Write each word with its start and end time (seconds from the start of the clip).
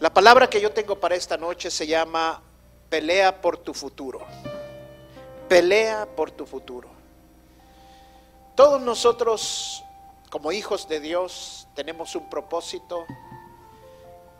La 0.00 0.12
palabra 0.12 0.50
que 0.50 0.60
yo 0.60 0.72
tengo 0.72 0.98
para 0.98 1.14
esta 1.14 1.36
noche 1.36 1.70
se 1.70 1.86
llama 1.86 2.42
pelea 2.90 3.40
por 3.40 3.58
tu 3.58 3.72
futuro. 3.72 4.26
Pelea 5.48 6.06
por 6.16 6.32
tu 6.32 6.46
futuro. 6.46 6.88
Todos 8.56 8.80
nosotros, 8.80 9.84
como 10.30 10.50
hijos 10.50 10.88
de 10.88 10.98
Dios, 10.98 11.68
tenemos 11.76 12.16
un 12.16 12.28
propósito. 12.28 13.06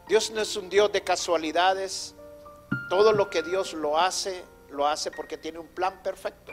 Dios 0.08 0.32
no 0.32 0.40
es 0.40 0.56
un 0.56 0.68
Dios 0.68 0.90
de 0.90 1.02
casualidades. 1.02 2.16
Todo 2.90 3.12
lo 3.12 3.30
que 3.30 3.44
Dios 3.44 3.74
lo 3.74 3.96
hace, 3.96 4.44
lo 4.70 4.88
hace 4.88 5.12
porque 5.12 5.38
tiene 5.38 5.60
un 5.60 5.68
plan 5.68 6.02
perfecto. 6.02 6.50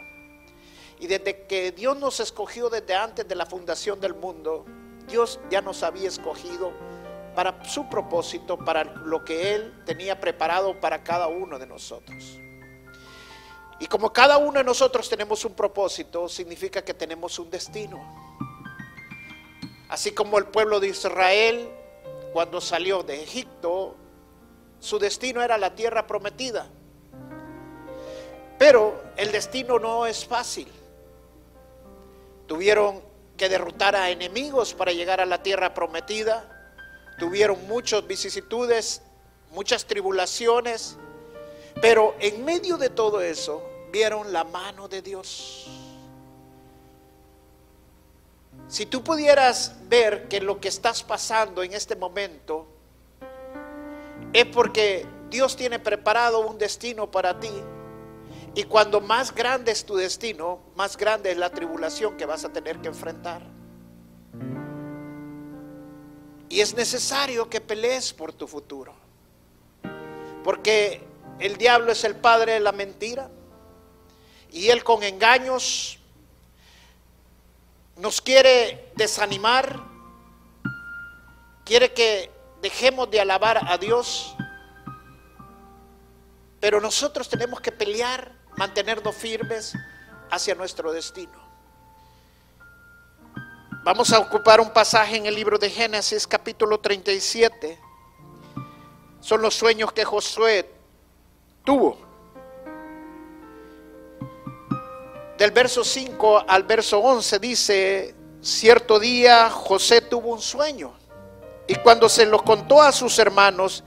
Y 0.99 1.07
desde 1.07 1.47
que 1.47 1.72
Dios 1.72 1.97
nos 1.97 2.19
escogió 2.19 2.69
desde 2.69 2.94
antes 2.94 3.27
de 3.27 3.33
la 3.33 3.47
fundación 3.47 3.99
del 3.99 4.13
mundo, 4.13 4.63
Dios 5.07 5.39
ya 5.49 5.61
nos 5.61 5.81
había 5.81 6.07
escogido 6.07 6.72
para 7.36 7.64
su 7.64 7.90
propósito, 7.90 8.58
para 8.58 8.84
lo 8.84 9.24
que 9.24 9.56
Él 9.56 9.74
tenía 9.86 10.20
preparado 10.20 10.80
para 10.80 11.04
cada 11.04 11.28
uno 11.28 11.58
de 11.58 11.68
nosotros. 11.68 12.40
Y 13.80 13.88
como 13.88 14.14
cada 14.14 14.38
uno 14.38 14.60
de 14.60 14.64
nosotros 14.64 15.10
tenemos 15.10 15.44
un 15.44 15.54
propósito, 15.54 16.30
significa 16.30 16.84
que 16.84 16.94
tenemos 16.94 17.40
un 17.40 17.50
destino. 17.50 18.00
Así 19.90 20.12
como 20.12 20.38
el 20.38 20.46
pueblo 20.46 20.80
de 20.80 20.90
Israel, 20.90 21.70
cuando 22.32 22.62
salió 22.62 23.04
de 23.04 23.24
Egipto, 23.24 23.96
su 24.80 25.00
destino 25.00 25.42
era 25.42 25.58
la 25.58 25.76
tierra 25.76 26.06
prometida. 26.06 26.70
Pero 28.59 29.02
el 29.18 29.32
destino 29.32 29.80
no 29.80 30.06
es 30.06 30.26
fácil. 30.26 30.68
Tuvieron 32.46 33.02
que 33.36 33.50
derrotar 33.50 33.96
a 33.96 34.12
enemigos 34.12 34.76
para 34.76 34.92
llegar 34.92 35.22
a 35.22 35.26
la 35.26 35.42
tierra 35.42 35.74
prometida 35.74 36.50
tuvieron 37.17 37.67
muchas 37.67 38.06
vicisitudes, 38.06 39.02
muchas 39.52 39.86
tribulaciones, 39.86 40.97
pero 41.81 42.16
en 42.19 42.44
medio 42.44 42.78
de 42.78 42.90
todo 42.90 43.22
eso 43.22 43.63
vieron 43.91 44.34
la 44.34 44.44
mano 44.44 44.88
de 44.88 45.02
Dios. 45.02 45.68
Si 48.68 48.85
tú 48.85 49.03
pudieras 49.03 49.75
ver 49.90 50.28
que 50.28 50.40
lo 50.40 50.59
que 50.59 50.69
estás 50.69 51.03
pasando 51.03 51.62
en 51.63 51.74
este 51.74 51.96
momento 51.96 52.68
es 54.34 54.46
porque 54.46 55.06
Dios 55.30 55.56
tiene 55.56 55.80
preparado 55.80 56.47
un 56.47 56.58
destino 56.58 57.09
para 57.09 57.40
ti. 57.40 57.52
Y 58.53 58.64
cuando 58.64 59.00
más 59.00 59.34
grande 59.34 59.72
es 59.72 59.85
tu 59.85 59.96
destino, 59.96 60.59
más 60.75 60.97
grande 60.97 61.31
es 61.31 61.38
la 61.38 61.50
tribulación 61.50 62.18
que 62.18 62.25
vas 62.25 62.44
a 62.44 62.52
tener 62.52 62.80
que 62.80 62.90
enfrentar. 62.90 63.41
Y 66.51 66.59
es 66.59 66.75
necesario 66.75 67.50
que 67.50 67.62
pelees 67.62 68.12
por 68.12 68.34
tu 68.34 68.45
futuro. 68.45 68.94
Porque 70.44 71.01
el 71.39 71.56
diablo 71.56 71.94
es 71.94 72.03
el 72.03 72.17
padre 72.17 72.56
de 72.56 72.59
la 72.59 72.73
mentira. 72.73 73.31
Y 74.51 74.67
él 74.67 74.84
con 74.84 75.01
engaños 75.01 75.97
nos 77.95 78.19
quiere 78.19 78.91
desanimar. 78.97 79.81
Quiere 81.63 81.94
que 81.94 82.29
dejemos 82.61 83.09
de 83.09 83.22
alabar 83.22 83.61
a 83.72 83.78
Dios. 83.78 84.35
Pero 86.59 86.81
nosotros 86.81 87.29
tenemos 87.29 87.61
que 87.61 87.72
pelear, 87.72 88.29
mantenernos 88.57 89.16
firmes 89.16 89.72
hacia 90.29 90.53
nuestro 90.53 90.91
destino. 90.91 91.41
Vamos 93.84 94.14
a 94.14 94.19
ocupar 94.19 94.62
un 94.62 94.69
pasaje 94.69 95.18
en 95.18 95.25
el 95.25 95.34
libro 95.34 95.58
de 95.58 95.68
Génesis 95.68 96.28
capítulo 96.28 96.80
37. 96.80 97.80
Son 99.19 99.42
los 99.42 99.56
sueños 99.56 99.92
que 99.92 100.06
Josué 100.06 100.69
tuvo. 101.64 101.97
Del 105.36 105.50
verso 105.50 105.84
5 105.84 106.46
al 106.47 106.62
verso 106.62 107.00
11 107.00 107.40
dice, 107.40 108.16
cierto 108.40 109.00
día 109.00 109.50
José 109.50 110.02
tuvo 110.02 110.30
un 110.30 110.41
sueño 110.41 110.94
y 111.68 111.74
cuando 111.74 112.08
se 112.08 112.28
lo 112.28 112.44
contó 112.44 112.84
a 112.84 112.91
sus 112.91 113.18
hermanos, 113.18 113.84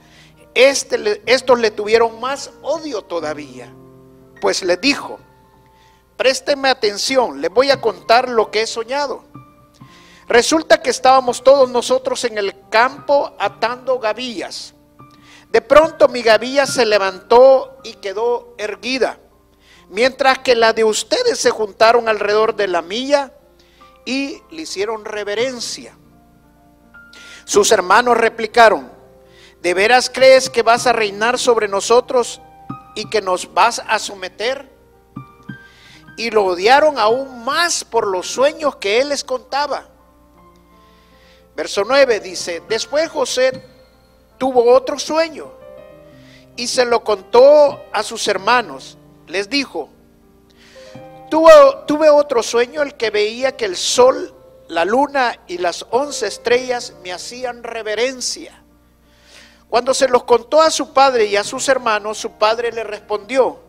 este, 0.53 1.21
estos 1.25 1.57
le 1.57 1.71
tuvieron 1.71 2.19
más 2.19 2.51
odio 2.63 3.01
todavía, 3.01 3.73
pues 4.41 4.61
le 4.61 4.75
dijo, 4.75 5.19
présteme 6.17 6.67
atención, 6.67 7.39
les 7.39 7.49
voy 7.49 7.71
a 7.71 7.79
contar 7.79 8.27
lo 8.27 8.51
que 8.51 8.63
he 8.63 8.67
soñado. 8.67 9.23
Resulta 10.27 10.81
que 10.81 10.89
estábamos 10.89 11.43
todos 11.43 11.69
nosotros 11.69 12.23
en 12.23 12.37
el 12.37 12.67
campo 12.69 13.35
atando 13.39 13.99
gavillas. 13.99 14.73
De 15.51 15.61
pronto 15.61 16.07
mi 16.07 16.21
gavilla 16.21 16.65
se 16.65 16.85
levantó 16.85 17.77
y 17.83 17.93
quedó 17.93 18.55
erguida, 18.57 19.19
mientras 19.89 20.39
que 20.39 20.55
la 20.55 20.73
de 20.73 20.83
ustedes 20.83 21.39
se 21.39 21.51
juntaron 21.51 22.09
alrededor 22.09 22.55
de 22.55 22.67
la 22.67 22.81
milla 22.81 23.31
y 24.03 24.41
le 24.49 24.63
hicieron 24.63 25.05
reverencia. 25.05 25.95
Sus 27.45 27.71
hermanos 27.71 28.17
replicaron, 28.17 28.91
¿de 29.61 29.73
veras 29.75 30.09
crees 30.11 30.49
que 30.49 30.63
vas 30.63 30.87
a 30.87 30.93
reinar 30.93 31.37
sobre 31.37 31.67
nosotros 31.67 32.41
y 32.95 33.07
que 33.09 33.21
nos 33.21 33.53
vas 33.53 33.81
a 33.87 33.99
someter? 33.99 34.73
Y 36.17 36.31
lo 36.31 36.45
odiaron 36.45 36.97
aún 36.97 37.45
más 37.45 37.83
por 37.83 38.07
los 38.07 38.27
sueños 38.27 38.77
que 38.77 38.99
él 38.99 39.09
les 39.09 39.23
contaba. 39.23 39.94
Verso 41.55 41.83
9 41.85 42.19
dice, 42.19 42.61
después 42.67 43.09
José 43.09 43.63
tuvo 44.37 44.73
otro 44.73 44.99
sueño 44.99 45.51
y 46.57 46.67
se 46.67 46.85
lo 46.85 47.03
contó 47.03 47.85
a 47.93 48.03
sus 48.03 48.27
hermanos. 48.27 48.97
Les 49.27 49.49
dijo, 49.49 49.89
tuve, 51.29 51.51
tuve 51.87 52.09
otro 52.09 52.43
sueño 52.43 52.81
el 52.81 52.95
que 52.95 53.09
veía 53.09 53.55
que 53.55 53.65
el 53.65 53.77
sol, 53.77 54.33
la 54.67 54.83
luna 54.83 55.39
y 55.47 55.57
las 55.57 55.85
once 55.91 56.27
estrellas 56.27 56.93
me 57.03 57.13
hacían 57.13 57.63
reverencia. 57.63 58.61
Cuando 59.69 59.93
se 59.93 60.07
los 60.09 60.25
contó 60.25 60.61
a 60.61 60.71
su 60.71 60.93
padre 60.93 61.25
y 61.25 61.37
a 61.37 61.43
sus 61.43 61.67
hermanos, 61.69 62.17
su 62.17 62.31
padre 62.33 62.71
le 62.71 62.83
respondió, 62.83 63.59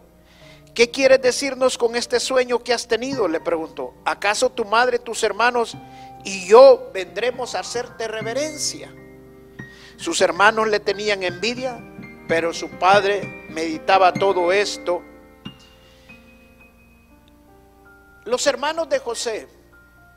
¿qué 0.74 0.90
quieres 0.90 1.22
decirnos 1.22 1.78
con 1.78 1.96
este 1.96 2.20
sueño 2.20 2.62
que 2.62 2.74
has 2.74 2.86
tenido? 2.86 3.28
Le 3.28 3.40
preguntó, 3.40 3.94
¿acaso 4.04 4.50
tu 4.50 4.64
madre, 4.64 4.98
tus 4.98 5.22
hermanos 5.22 5.76
y 6.26 6.48
yo 6.48 6.90
vendremos 6.92 7.54
a 7.54 7.60
hacerte 7.60 8.08
reverencia. 8.08 8.92
Sus 9.96 10.20
hermanos 10.20 10.66
le 10.66 10.80
tenían 10.80 11.22
envidia, 11.22 11.78
pero 12.26 12.52
su 12.52 12.68
padre 12.68 13.46
meditaba 13.48 14.12
todo 14.12 14.50
esto. 14.50 15.02
Los 18.24 18.44
hermanos 18.48 18.88
de 18.88 18.98
José 18.98 19.46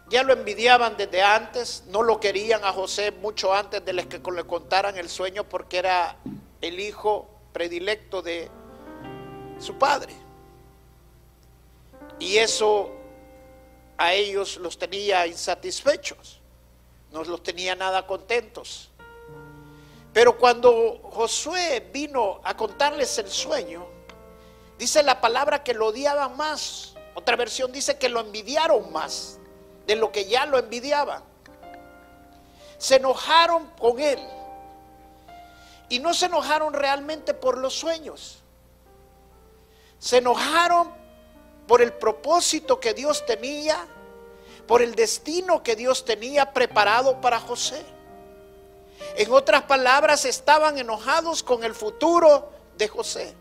ya 0.09 0.23
lo 0.23 0.33
envidiaban 0.33 0.97
desde 0.97 1.21
antes, 1.21 1.83
no 1.89 2.01
lo 2.01 2.19
querían 2.19 2.65
a 2.65 2.73
José 2.73 3.11
mucho 3.11 3.53
antes 3.53 3.85
de 3.85 3.93
que 4.07 4.19
le 4.31 4.43
contaran 4.45 4.97
el 4.97 5.09
sueño 5.09 5.43
porque 5.43 5.77
era 5.77 6.17
el 6.59 6.79
hijo 6.79 7.29
predilecto 7.53 8.23
de 8.23 8.49
su 9.59 9.77
padre. 9.77 10.15
Y 12.17 12.37
eso 12.37 12.98
a 13.99 14.13
ellos 14.13 14.55
los 14.57 14.79
tenía 14.79 15.27
insatisfechos. 15.27 16.39
no 17.11 17.23
los 17.23 17.43
tenía 17.43 17.75
nada 17.75 18.07
contentos. 18.07 18.89
Pero 20.13 20.37
cuando 20.37 21.01
Josué 21.03 21.89
vino 21.91 22.39
a 22.43 22.55
contarles 22.55 23.17
el 23.17 23.29
sueño, 23.29 23.85
dice 24.77 25.03
la 25.03 25.19
palabra 25.19 25.63
que 25.63 25.73
lo 25.73 25.87
odiaban 25.87 26.37
más. 26.37 26.95
Otra 27.13 27.35
versión 27.35 27.73
dice 27.73 27.97
que 27.97 28.07
lo 28.07 28.21
envidiaron 28.21 28.91
más 28.93 29.37
de 29.85 29.97
lo 29.97 30.11
que 30.13 30.25
ya 30.25 30.45
lo 30.45 30.57
envidiaban. 30.57 31.21
Se 32.77 32.95
enojaron 32.95 33.69
con 33.77 33.99
él. 33.99 34.19
Y 35.89 35.99
no 35.99 36.13
se 36.13 36.27
enojaron 36.27 36.73
realmente 36.73 37.33
por 37.33 37.57
los 37.57 37.73
sueños. 37.73 38.39
Se 39.97 40.19
enojaron 40.19 40.98
por 41.69 41.83
el 41.83 41.93
propósito 41.93 42.79
que 42.79 42.95
Dios 42.95 43.23
tenía, 43.27 43.85
por 44.65 44.81
el 44.81 44.95
destino 44.95 45.61
que 45.61 45.75
Dios 45.75 46.03
tenía 46.03 46.51
preparado 46.51 47.21
para 47.21 47.39
José. 47.39 47.85
En 49.15 49.31
otras 49.31 49.61
palabras, 49.61 50.25
estaban 50.25 50.79
enojados 50.79 51.43
con 51.43 51.63
el 51.63 51.75
futuro 51.75 52.51
de 52.75 52.87
José. 52.87 53.35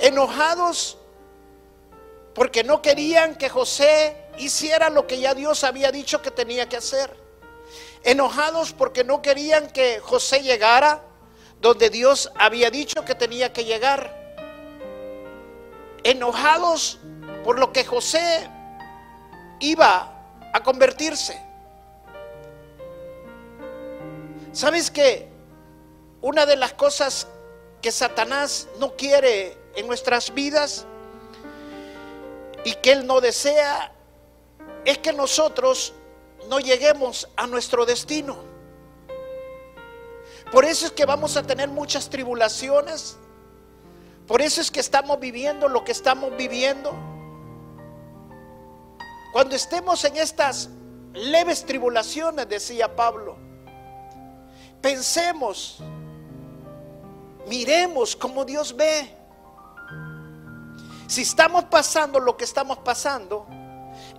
Enojados 0.00 0.98
porque 2.34 2.64
no 2.64 2.82
querían 2.82 3.36
que 3.36 3.48
José 3.48 4.16
hiciera 4.38 4.90
lo 4.90 5.06
que 5.06 5.20
ya 5.20 5.34
Dios 5.34 5.62
había 5.62 5.92
dicho 5.92 6.22
que 6.22 6.32
tenía 6.32 6.68
que 6.68 6.78
hacer. 6.78 7.16
Enojados 8.02 8.72
porque 8.72 9.04
no 9.04 9.22
querían 9.22 9.70
que 9.70 10.00
José 10.00 10.42
llegara 10.42 11.04
donde 11.60 11.88
Dios 11.88 12.32
había 12.34 12.68
dicho 12.68 13.04
que 13.04 13.14
tenía 13.14 13.52
que 13.52 13.64
llegar. 13.64 14.17
Enojados 16.04 16.98
por 17.44 17.58
lo 17.58 17.72
que 17.72 17.84
José 17.84 18.48
iba 19.60 20.12
a 20.52 20.62
convertirse. 20.62 21.40
¿Sabes 24.52 24.90
que 24.90 25.28
una 26.20 26.46
de 26.46 26.56
las 26.56 26.72
cosas 26.72 27.26
que 27.80 27.92
Satanás 27.92 28.68
no 28.78 28.96
quiere 28.96 29.56
en 29.76 29.86
nuestras 29.86 30.34
vidas 30.34 30.84
y 32.64 32.74
que 32.74 32.92
él 32.92 33.06
no 33.06 33.20
desea 33.20 33.92
es 34.84 34.98
que 34.98 35.12
nosotros 35.12 35.92
no 36.48 36.58
lleguemos 36.58 37.28
a 37.36 37.46
nuestro 37.46 37.86
destino? 37.86 38.48
Por 40.50 40.64
eso 40.64 40.86
es 40.86 40.92
que 40.92 41.04
vamos 41.04 41.36
a 41.36 41.42
tener 41.42 41.68
muchas 41.68 42.08
tribulaciones. 42.08 43.18
Por 44.28 44.42
eso 44.42 44.60
es 44.60 44.70
que 44.70 44.80
estamos 44.80 45.18
viviendo 45.18 45.68
lo 45.68 45.82
que 45.82 45.92
estamos 45.92 46.36
viviendo. 46.36 46.92
Cuando 49.32 49.56
estemos 49.56 50.04
en 50.04 50.18
estas 50.18 50.68
leves 51.14 51.64
tribulaciones, 51.64 52.46
decía 52.46 52.94
Pablo, 52.94 53.38
pensemos, 54.82 55.78
miremos 57.46 58.14
como 58.14 58.44
Dios 58.44 58.76
ve. 58.76 59.16
Si 61.06 61.22
estamos 61.22 61.64
pasando 61.64 62.20
lo 62.20 62.36
que 62.36 62.44
estamos 62.44 62.76
pasando, 62.80 63.46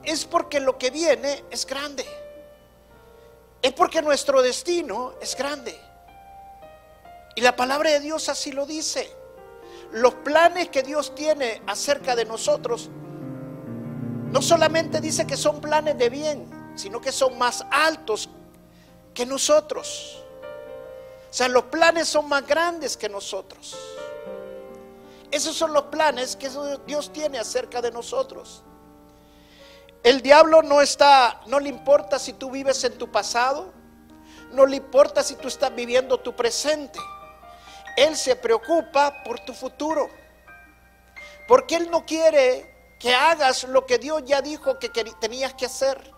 es 0.04 0.26
porque 0.26 0.60
lo 0.60 0.80
que 0.80 0.90
viene 0.90 1.44
es 1.52 1.68
grande. 1.68 2.04
Es 3.62 3.74
porque 3.74 4.02
nuestro 4.02 4.42
destino 4.42 5.14
es 5.22 5.36
grande. 5.36 5.80
Y 7.36 7.42
la 7.42 7.56
palabra 7.56 7.92
de 7.92 8.00
Dios 8.00 8.28
así 8.28 8.52
lo 8.52 8.66
dice. 8.66 9.19
Los 9.92 10.14
planes 10.16 10.70
que 10.70 10.84
Dios 10.84 11.16
tiene 11.16 11.62
acerca 11.66 12.16
de 12.16 12.26
nosotros 12.26 12.90
no 14.32 14.42
solamente 14.42 15.02
dice 15.02 15.26
que 15.26 15.36
son 15.36 15.60
planes 15.60 15.98
de 15.98 16.10
bien, 16.10 16.48
sino 16.76 17.02
que 17.02 17.12
son 17.12 17.38
más 17.38 17.66
altos 17.72 18.30
que 19.14 19.26
nosotros. 19.26 20.24
O 21.30 21.34
sea, 21.34 21.48
los 21.48 21.66
planes 21.66 22.08
son 22.08 22.30
más 22.30 22.46
grandes 22.46 22.96
que 22.96 23.10
nosotros. 23.10 23.76
Esos 25.32 25.56
son 25.56 25.74
los 25.74 25.84
planes 25.84 26.36
que 26.36 26.50
Dios 26.86 27.12
tiene 27.12 27.40
acerca 27.40 27.82
de 27.82 27.92
nosotros. 27.92 28.64
El 30.04 30.22
diablo 30.22 30.62
no 30.62 30.82
está, 30.82 31.42
no 31.48 31.60
le 31.60 31.70
importa 31.70 32.18
si 32.20 32.34
tú 32.34 32.52
vives 32.52 32.84
en 32.84 32.98
tu 32.98 33.12
pasado, 33.12 33.74
no 34.52 34.66
le 34.66 34.78
importa 34.78 35.22
si 35.22 35.36
tú 35.36 35.48
estás 35.48 35.74
viviendo 35.76 36.20
tu 36.20 36.36
presente. 36.36 37.00
Él 38.00 38.16
se 38.16 38.38
preocupa 38.38 39.24
por 39.26 39.42
tu 39.42 39.54
futuro. 39.54 40.10
Porque 41.50 41.76
Él 41.76 41.92
no 41.92 42.06
quiere 42.06 42.96
que 42.98 43.14
hagas 43.14 43.66
lo 43.66 43.86
que 43.86 43.98
Dios 43.98 44.24
ya 44.26 44.42
dijo 44.42 44.80
que 44.80 44.88
tenías 44.88 45.54
que 45.56 45.66
hacer. 45.66 46.14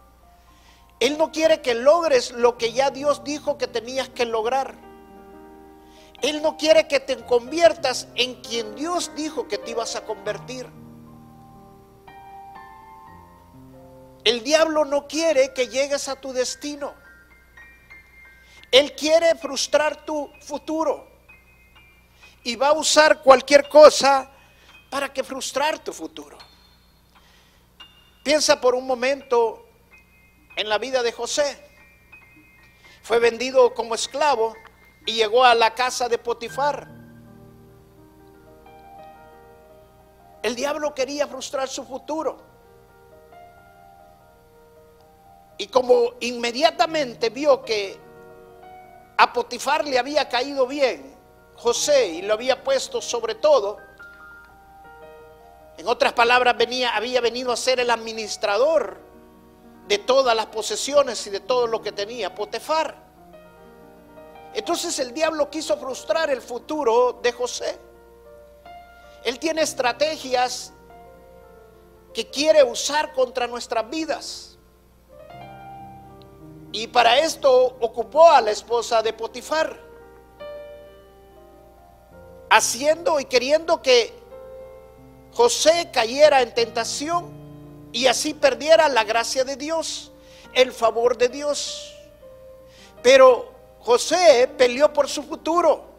Él 0.99 1.17
no 1.17 1.31
quiere 1.31 1.61
que 1.61 1.73
logres 1.73 2.33
lo 2.33 2.55
que 2.55 2.71
ya 2.71 2.91
Dios 2.91 3.23
dijo 3.23 3.57
que 3.57 3.65
tenías 3.65 4.09
que 4.09 4.25
lograr. 4.27 4.75
Él 6.21 6.43
no 6.43 6.55
quiere 6.55 6.87
que 6.87 6.99
te 6.99 7.17
conviertas 7.25 8.07
en 8.13 8.35
quien 8.43 8.75
Dios 8.75 9.11
dijo 9.15 9.47
que 9.47 9.57
te 9.57 9.71
ibas 9.71 9.95
a 9.95 10.05
convertir. 10.05 10.69
El 14.23 14.43
diablo 14.43 14.85
no 14.85 15.07
quiere 15.07 15.51
que 15.55 15.67
llegues 15.67 16.07
a 16.09 16.15
tu 16.15 16.31
destino. 16.31 16.93
Él 18.69 18.93
quiere 18.93 19.33
frustrar 19.33 20.05
tu 20.05 20.29
futuro. 20.41 21.10
Y 22.43 22.55
va 22.55 22.69
a 22.69 22.73
usar 22.73 23.21
cualquier 23.21 23.69
cosa 23.69 24.31
para 24.89 25.11
que 25.11 25.23
frustrar 25.23 25.79
tu 25.79 25.93
futuro. 25.93 26.37
Piensa 28.23 28.59
por 28.59 28.75
un 28.75 28.85
momento 28.85 29.65
en 30.55 30.69
la 30.69 30.77
vida 30.77 31.01
de 31.01 31.11
José. 31.11 31.57
Fue 33.01 33.19
vendido 33.19 33.73
como 33.73 33.95
esclavo 33.95 34.55
y 35.05 35.13
llegó 35.13 35.43
a 35.43 35.55
la 35.55 35.73
casa 35.73 36.07
de 36.07 36.17
Potifar. 36.17 36.87
El 40.43 40.55
diablo 40.55 40.93
quería 40.93 41.27
frustrar 41.27 41.67
su 41.67 41.83
futuro. 41.83 42.43
Y 45.57 45.67
como 45.67 46.13
inmediatamente 46.19 47.29
vio 47.29 47.63
que 47.63 47.99
a 49.17 49.31
Potifar 49.31 49.85
le 49.85 49.99
había 49.99 50.27
caído 50.27 50.65
bien 50.67 51.10
José 51.61 52.07
y 52.07 52.21
lo 52.23 52.33
había 52.33 52.63
puesto 52.63 53.01
sobre 53.01 53.35
todo, 53.35 53.77
en 55.77 55.87
otras 55.87 56.13
palabras, 56.13 56.57
venía, 56.57 56.95
había 56.95 57.21
venido 57.21 57.51
a 57.51 57.57
ser 57.57 57.79
el 57.79 57.89
administrador 57.89 58.99
de 59.87 59.99
todas 59.99 60.35
las 60.35 60.47
posesiones 60.47 61.25
y 61.27 61.29
de 61.29 61.39
todo 61.39 61.67
lo 61.67 61.81
que 61.81 61.91
tenía 61.91 62.33
Potifar. 62.33 62.95
Entonces 64.53 64.97
el 64.99 65.13
diablo 65.13 65.49
quiso 65.49 65.77
frustrar 65.77 66.29
el 66.29 66.41
futuro 66.41 67.19
de 67.21 67.31
José. 67.31 67.79
Él 69.23 69.39
tiene 69.39 69.61
estrategias 69.61 70.73
que 72.13 72.29
quiere 72.29 72.63
usar 72.63 73.13
contra 73.13 73.47
nuestras 73.47 73.89
vidas. 73.89 74.57
Y 76.71 76.87
para 76.87 77.19
esto 77.19 77.77
ocupó 77.79 78.29
a 78.29 78.41
la 78.41 78.51
esposa 78.51 79.01
de 79.01 79.13
Potifar, 79.13 79.90
haciendo 82.51 83.21
y 83.21 83.25
queriendo 83.25 83.81
que 83.81 84.13
José 85.31 85.89
cayera 85.91 86.41
en 86.41 86.53
tentación 86.53 87.31
y 87.93 88.07
así 88.07 88.33
perdiera 88.33 88.89
la 88.89 89.05
gracia 89.05 89.45
de 89.45 89.55
Dios, 89.55 90.11
el 90.53 90.73
favor 90.73 91.17
de 91.17 91.29
Dios. 91.29 91.95
Pero 93.01 93.53
José 93.79 94.49
peleó 94.57 94.91
por 94.91 95.07
su 95.07 95.23
futuro. 95.23 95.95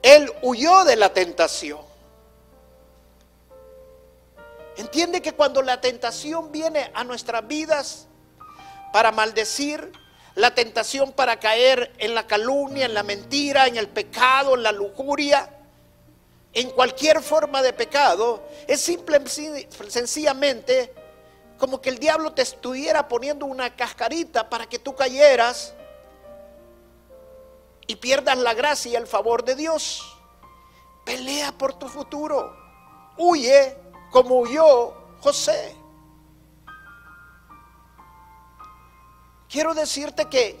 Él 0.00 0.32
huyó 0.40 0.84
de 0.84 0.96
la 0.96 1.12
tentación. 1.12 1.80
Entiende 4.78 5.20
que 5.20 5.32
cuando 5.32 5.60
la 5.60 5.82
tentación 5.82 6.50
viene 6.50 6.90
a 6.94 7.04
nuestras 7.04 7.46
vidas 7.46 8.06
para 8.90 9.12
maldecir, 9.12 9.92
la 10.34 10.54
tentación 10.54 11.12
para 11.12 11.40
caer 11.40 11.92
en 11.98 12.14
la 12.14 12.26
calumnia, 12.26 12.86
en 12.86 12.94
la 12.94 13.02
mentira, 13.02 13.66
en 13.66 13.76
el 13.76 13.88
pecado, 13.88 14.54
en 14.54 14.62
la 14.62 14.72
lujuria, 14.72 15.57
en 16.52 16.70
cualquier 16.70 17.22
forma 17.22 17.62
de 17.62 17.72
pecado, 17.72 18.42
es 18.66 18.80
simple, 18.80 19.22
sencillamente 19.88 20.94
como 21.58 21.80
que 21.80 21.90
el 21.90 21.98
diablo 21.98 22.32
te 22.32 22.42
estuviera 22.42 23.08
poniendo 23.08 23.44
una 23.46 23.74
cascarita 23.74 24.48
para 24.48 24.66
que 24.66 24.78
tú 24.78 24.94
cayeras 24.94 25.74
y 27.86 27.96
pierdas 27.96 28.38
la 28.38 28.54
gracia 28.54 28.92
y 28.92 28.96
el 28.96 29.06
favor 29.06 29.44
de 29.44 29.56
Dios. 29.56 30.16
Pelea 31.04 31.52
por 31.52 31.74
tu 31.74 31.88
futuro. 31.88 32.56
Huye 33.16 33.76
como 34.10 34.40
huyó 34.40 34.94
José. 35.20 35.74
Quiero 39.48 39.74
decirte 39.74 40.26
que 40.26 40.60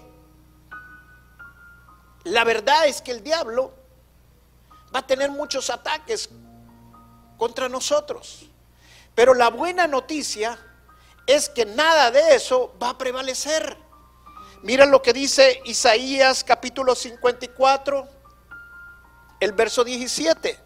la 2.24 2.44
verdad 2.44 2.86
es 2.86 3.02
que 3.02 3.12
el 3.12 3.22
diablo 3.22 3.72
va 4.94 5.00
a 5.00 5.06
tener 5.06 5.30
muchos 5.30 5.70
ataques 5.70 6.28
contra 7.36 7.68
nosotros. 7.68 8.46
Pero 9.14 9.34
la 9.34 9.50
buena 9.50 9.86
noticia 9.86 10.58
es 11.26 11.48
que 11.48 11.66
nada 11.66 12.10
de 12.10 12.34
eso 12.34 12.74
va 12.82 12.90
a 12.90 12.98
prevalecer. 12.98 13.76
Mira 14.62 14.86
lo 14.86 15.02
que 15.02 15.12
dice 15.12 15.60
Isaías 15.64 16.42
capítulo 16.42 16.94
54, 16.94 18.08
el 19.40 19.52
verso 19.52 19.84
17. 19.84 20.58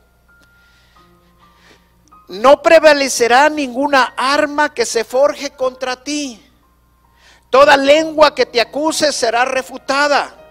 No 2.29 2.63
prevalecerá 2.63 3.49
ninguna 3.51 4.15
arma 4.17 4.73
que 4.73 4.87
se 4.87 5.05
forje 5.05 5.51
contra 5.51 6.03
ti. 6.03 6.43
Toda 7.51 7.77
lengua 7.77 8.35
que 8.35 8.47
te 8.47 8.61
acuse 8.61 9.13
será 9.13 9.45
refutada. 9.45 10.42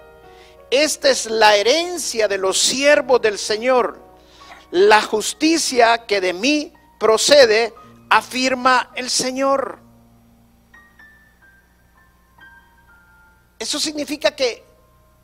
Esta 0.71 1.09
es 1.09 1.25
la 1.25 1.57
herencia 1.57 2.29
de 2.29 2.37
los 2.37 2.57
siervos 2.57 3.21
del 3.21 3.37
Señor. 3.37 3.99
La 4.71 5.01
justicia 5.01 6.05
que 6.07 6.21
de 6.21 6.31
mí 6.31 6.71
procede, 6.97 7.73
afirma 8.09 8.89
el 8.95 9.09
Señor. 9.09 9.79
Eso 13.59 13.81
significa 13.81 14.33
que 14.33 14.63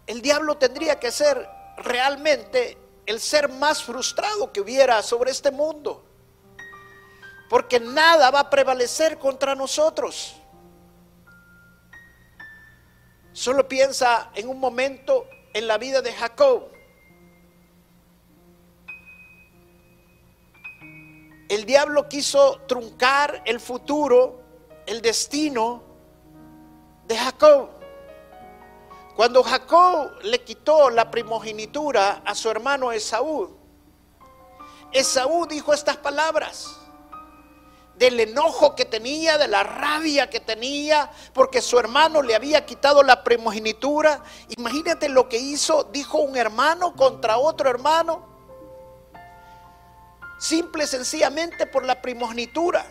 el 0.05 0.21
diablo 0.21 0.57
tendría 0.57 0.99
que 0.99 1.11
ser 1.11 1.47
realmente 1.77 2.77
el 3.05 3.21
ser 3.21 3.47
más 3.47 3.81
frustrado 3.81 4.51
que 4.51 4.59
hubiera 4.59 5.01
sobre 5.01 5.31
este 5.31 5.51
mundo. 5.51 6.03
Porque 7.49 7.79
nada 7.79 8.31
va 8.31 8.41
a 8.41 8.49
prevalecer 8.49 9.17
contra 9.17 9.55
nosotros. 9.55 10.35
Solo 13.31 13.65
piensa 13.65 14.29
en 14.35 14.49
un 14.49 14.59
momento 14.59 15.29
en 15.53 15.67
la 15.67 15.77
vida 15.77 16.01
de 16.01 16.13
Jacob. 16.13 16.69
El 21.49 21.65
diablo 21.65 22.09
quiso 22.09 22.61
truncar 22.67 23.41
el 23.45 23.59
futuro, 23.59 24.41
el 24.85 25.01
destino 25.01 25.81
de 27.07 27.17
Jacob. 27.17 27.69
Cuando 29.15 29.41
Jacob 29.43 30.11
le 30.23 30.43
quitó 30.43 30.89
la 30.89 31.09
primogenitura 31.09 32.21
a 32.25 32.35
su 32.35 32.49
hermano 32.49 32.91
Esaú, 32.91 33.57
Esaú 34.91 35.45
dijo 35.47 35.73
estas 35.73 35.97
palabras 35.97 36.86
del 37.97 38.19
enojo 38.19 38.75
que 38.75 38.85
tenía, 38.85 39.37
de 39.37 39.47
la 39.47 39.63
rabia 39.63 40.29
que 40.29 40.39
tenía, 40.39 41.09
porque 41.33 41.61
su 41.61 41.79
hermano 41.79 42.21
le 42.21 42.35
había 42.35 42.65
quitado 42.65 43.01
la 43.01 43.23
primogenitura. 43.23 44.23
Imagínate 44.55 45.09
lo 45.09 45.27
que 45.27 45.37
hizo, 45.37 45.83
dijo 45.85 46.19
un 46.19 46.37
hermano 46.37 46.95
contra 46.95 47.37
otro 47.37 47.69
hermano, 47.69 48.23
simple 50.37 50.83
y 50.83 50.87
sencillamente 50.87 51.65
por 51.65 51.85
la 51.85 51.99
primogenitura. 52.01 52.85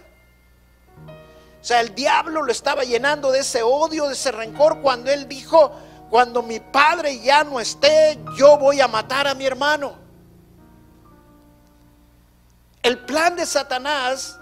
O 1.60 1.64
sea, 1.64 1.80
el 1.80 1.94
diablo 1.94 2.42
lo 2.42 2.50
estaba 2.50 2.82
llenando 2.84 3.30
de 3.30 3.40
ese 3.40 3.62
odio, 3.62 4.06
de 4.06 4.14
ese 4.14 4.32
rencor, 4.32 4.80
cuando 4.80 5.10
él 5.10 5.28
dijo, 5.28 5.72
cuando 6.10 6.42
mi 6.42 6.58
padre 6.60 7.20
ya 7.20 7.44
no 7.44 7.60
esté, 7.60 8.18
yo 8.36 8.58
voy 8.58 8.80
a 8.80 8.88
matar 8.88 9.26
a 9.28 9.34
mi 9.34 9.44
hermano. 9.46 9.96
El 12.82 13.04
plan 13.04 13.34
de 13.34 13.46
Satanás 13.46 14.38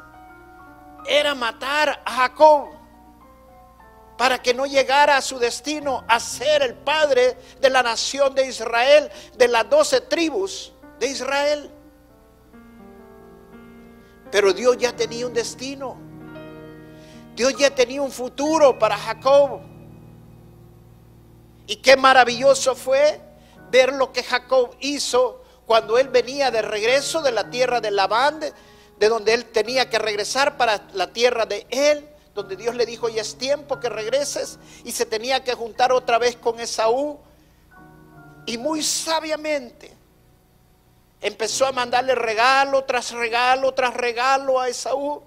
era 1.07 1.35
matar 1.35 2.03
a 2.05 2.11
Jacob 2.11 2.69
para 4.17 4.41
que 4.41 4.55
no 4.55 4.67
llegara 4.67 5.17
a 5.17 5.23
su 5.23 5.39
destino 5.39 6.05
a 6.09 6.21
ser 6.21 6.63
el 6.63 6.75
padre 6.75 7.37
de 7.61 7.71
la 7.71 7.83
nación 7.83 8.35
de 8.35 8.47
Israel, 8.47 9.11
de 9.37 9.49
las 9.49 9.69
doce 9.69 10.01
tribus 10.03 10.73
de 10.99 11.07
Israel. 11.09 11.71
Pero 14.31 14.53
Dios 14.53 14.77
ya 14.79 14.95
tenía 14.95 15.27
un 15.27 15.35
destino. 15.35 15.97
Dios 17.35 17.57
ya 17.57 17.75
tenía 17.75 18.03
un 18.03 18.13
futuro 18.13 18.79
para 18.79 18.97
Jacob. 18.97 19.61
Y 21.67 21.77
qué 21.77 21.97
maravilloso 21.97 22.75
fue 22.77 23.21
ver 23.71 23.93
lo 23.93 24.13
que 24.13 24.23
Jacob 24.23 24.77
hizo 24.81 25.43
cuando 25.67 25.99
él 25.99 26.09
venía 26.09 26.51
de 26.51 26.63
regreso 26.63 27.23
de 27.23 27.33
la 27.33 27.49
tierra 27.51 27.81
de 27.81 27.91
Labán, 27.91 28.41
de 28.99 29.09
donde 29.09 29.35
él 29.35 29.47
tenía 29.47 29.91
que 29.91 29.99
regresar 29.99 30.57
para 30.57 30.87
la 30.93 31.13
tierra 31.13 31.47
de 31.47 31.67
él, 31.71 32.09
donde 32.35 32.57
Dios 32.57 32.75
le 32.75 32.87
dijo, 32.87 33.09
ya 33.09 33.23
es 33.23 33.37
tiempo 33.37 33.81
que 33.81 33.89
regreses, 33.89 34.59
y 34.85 34.93
se 34.93 35.07
tenía 35.07 35.45
que 35.45 35.55
juntar 35.55 35.93
otra 35.93 36.19
vez 36.19 36.37
con 36.37 36.59
Esaú. 36.61 37.19
Y 38.47 38.59
muy 38.59 38.83
sabiamente 38.83 39.93
empezó 41.21 41.67
a 41.67 41.73
mandarle 41.73 42.15
regalo 42.15 42.85
tras 42.85 43.13
regalo 43.13 43.73
tras 43.73 43.95
regalo 43.95 44.61
a 44.61 44.69
Esaú, 44.69 45.23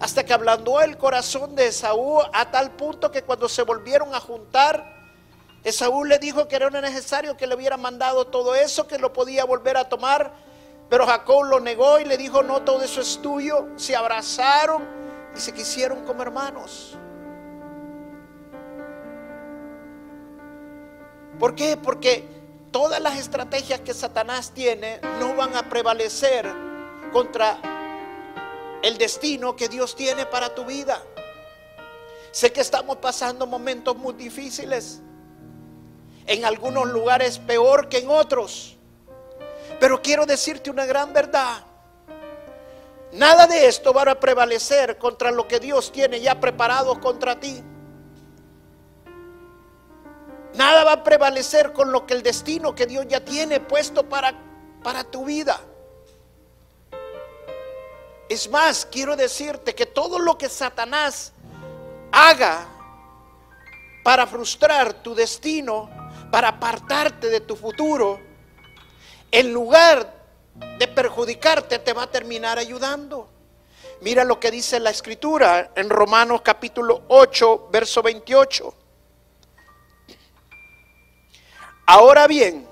hasta 0.00 0.24
que 0.24 0.32
ablandó 0.32 0.80
el 0.80 0.96
corazón 0.96 1.54
de 1.54 1.68
Esaú 1.68 2.20
a 2.32 2.50
tal 2.50 2.72
punto 2.72 3.10
que 3.10 3.22
cuando 3.22 3.48
se 3.48 3.62
volvieron 3.62 4.14
a 4.14 4.20
juntar, 4.20 5.02
Esaú 5.64 6.04
le 6.04 6.18
dijo 6.18 6.48
que 6.48 6.56
era 6.56 6.70
necesario 6.70 7.36
que 7.36 7.46
le 7.46 7.54
hubiera 7.54 7.76
mandado 7.76 8.26
todo 8.26 8.54
eso, 8.54 8.88
que 8.88 8.98
lo 8.98 9.12
podía 9.12 9.44
volver 9.44 9.76
a 9.76 9.88
tomar. 9.88 10.32
Pero 10.92 11.06
Jacob 11.06 11.44
lo 11.44 11.58
negó 11.58 12.00
y 12.00 12.04
le 12.04 12.18
dijo, 12.18 12.42
no, 12.42 12.60
todo 12.60 12.82
eso 12.82 13.00
es 13.00 13.22
tuyo. 13.22 13.66
Se 13.76 13.96
abrazaron 13.96 14.82
y 15.34 15.40
se 15.40 15.54
quisieron 15.54 16.04
como 16.04 16.20
hermanos. 16.20 16.98
¿Por 21.38 21.54
qué? 21.54 21.78
Porque 21.78 22.28
todas 22.70 23.00
las 23.00 23.16
estrategias 23.16 23.80
que 23.80 23.94
Satanás 23.94 24.52
tiene 24.52 25.00
no 25.18 25.34
van 25.34 25.56
a 25.56 25.62
prevalecer 25.62 26.52
contra 27.10 27.56
el 28.82 28.98
destino 28.98 29.56
que 29.56 29.70
Dios 29.70 29.96
tiene 29.96 30.26
para 30.26 30.54
tu 30.54 30.66
vida. 30.66 31.02
Sé 32.32 32.52
que 32.52 32.60
estamos 32.60 32.98
pasando 32.98 33.46
momentos 33.46 33.96
muy 33.96 34.12
difíciles 34.12 35.00
en 36.26 36.44
algunos 36.44 36.86
lugares 36.86 37.38
peor 37.38 37.88
que 37.88 38.00
en 38.00 38.10
otros. 38.10 38.76
Pero 39.82 40.00
quiero 40.00 40.24
decirte 40.26 40.70
una 40.70 40.86
gran 40.86 41.12
verdad. 41.12 41.60
Nada 43.14 43.48
de 43.48 43.66
esto 43.66 43.92
va 43.92 44.02
a 44.02 44.14
prevalecer 44.14 44.96
contra 44.96 45.32
lo 45.32 45.48
que 45.48 45.58
Dios 45.58 45.90
tiene 45.90 46.20
ya 46.20 46.38
preparado 46.38 47.00
contra 47.00 47.40
ti. 47.40 47.60
Nada 50.54 50.84
va 50.84 50.92
a 50.92 51.02
prevalecer 51.02 51.72
con 51.72 51.90
lo 51.90 52.06
que 52.06 52.14
el 52.14 52.22
destino 52.22 52.76
que 52.76 52.86
Dios 52.86 53.08
ya 53.08 53.24
tiene 53.24 53.58
puesto 53.58 54.08
para, 54.08 54.32
para 54.84 55.02
tu 55.02 55.24
vida. 55.24 55.60
Es 58.28 58.48
más, 58.48 58.86
quiero 58.86 59.16
decirte 59.16 59.74
que 59.74 59.86
todo 59.86 60.20
lo 60.20 60.38
que 60.38 60.48
Satanás 60.48 61.32
haga 62.12 62.68
para 64.04 64.28
frustrar 64.28 65.02
tu 65.02 65.12
destino, 65.16 65.90
para 66.30 66.50
apartarte 66.50 67.30
de 67.30 67.40
tu 67.40 67.56
futuro, 67.56 68.30
en 69.32 69.52
lugar 69.52 70.12
de 70.78 70.86
perjudicarte, 70.86 71.78
te 71.78 71.92
va 71.94 72.04
a 72.04 72.10
terminar 72.10 72.58
ayudando. 72.58 73.28
Mira 74.02 74.24
lo 74.24 74.38
que 74.38 74.50
dice 74.50 74.78
la 74.78 74.90
escritura 74.90 75.70
en 75.74 75.88
Romanos 75.88 76.42
capítulo 76.42 77.04
8, 77.08 77.68
verso 77.72 78.02
28. 78.02 78.74
Ahora 81.86 82.26
bien, 82.26 82.66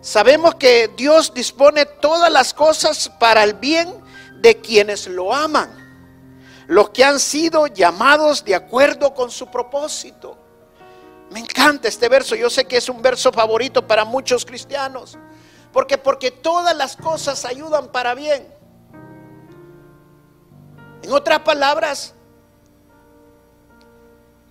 sabemos 0.00 0.56
que 0.56 0.90
Dios 0.94 1.32
dispone 1.32 1.86
todas 1.86 2.30
las 2.30 2.52
cosas 2.52 3.10
para 3.18 3.42
el 3.42 3.54
bien 3.54 3.94
de 4.40 4.60
quienes 4.60 5.06
lo 5.06 5.32
aman, 5.32 5.70
los 6.66 6.90
que 6.90 7.02
han 7.02 7.18
sido 7.18 7.66
llamados 7.66 8.44
de 8.44 8.54
acuerdo 8.54 9.14
con 9.14 9.30
su 9.30 9.50
propósito. 9.50 10.36
Me 11.30 11.40
encanta 11.40 11.88
este 11.88 12.08
verso, 12.08 12.36
yo 12.36 12.50
sé 12.50 12.66
que 12.66 12.76
es 12.76 12.88
un 12.88 13.00
verso 13.00 13.32
favorito 13.32 13.86
para 13.86 14.04
muchos 14.04 14.44
cristianos. 14.44 15.16
Porque 15.72 15.98
porque 15.98 16.30
todas 16.30 16.76
las 16.76 16.96
cosas 16.96 17.44
ayudan 17.44 17.88
para 17.88 18.14
bien. 18.14 18.46
En 21.02 21.12
otras 21.12 21.40
palabras, 21.40 22.14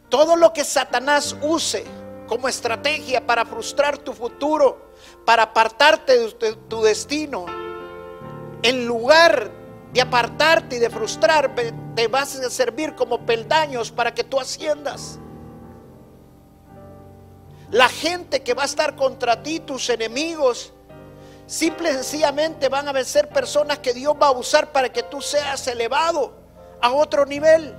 todo 0.10 0.36
lo 0.36 0.54
que 0.54 0.64
Satanás 0.64 1.36
use 1.42 1.86
como 2.28 2.48
estrategia 2.48 3.26
para 3.26 3.46
frustrar 3.46 3.98
tu 3.98 4.14
futuro, 4.14 4.92
para 5.26 5.44
apartarte 5.44 6.18
de 6.18 6.56
tu 6.70 6.82
destino, 6.82 7.46
en 8.62 8.88
lugar 8.88 9.52
de 9.94 10.02
apartarte 10.02 10.78
y 10.78 10.80
de 10.80 10.90
frustrarte, 10.90 11.74
te 11.96 12.08
vas 12.08 12.36
a 12.36 12.50
servir 12.50 12.96
como 12.96 13.26
peldaños 13.26 13.92
para 13.92 14.14
que 14.14 14.24
tú 14.24 14.40
asciendas. 14.40 15.20
La 17.72 17.90
gente 17.90 18.44
que 18.44 18.54
va 18.54 18.64
a 18.64 18.66
estar 18.66 18.96
contra 18.96 19.42
ti, 19.42 19.60
tus 19.60 19.90
enemigos, 19.90 20.74
simple 21.48 21.92
y 21.92 21.94
sencillamente 21.94 22.70
van 22.70 22.88
a 22.88 23.04
ser 23.04 23.30
personas 23.30 23.80
que 23.80 23.94
Dios 23.94 24.16
va 24.22 24.28
a 24.28 24.32
usar 24.32 24.72
para 24.72 24.90
que 24.90 25.04
tú 25.04 25.22
seas 25.22 25.68
elevado 25.68 26.34
a 26.82 26.92
otro 26.92 27.26
nivel. 27.26 27.76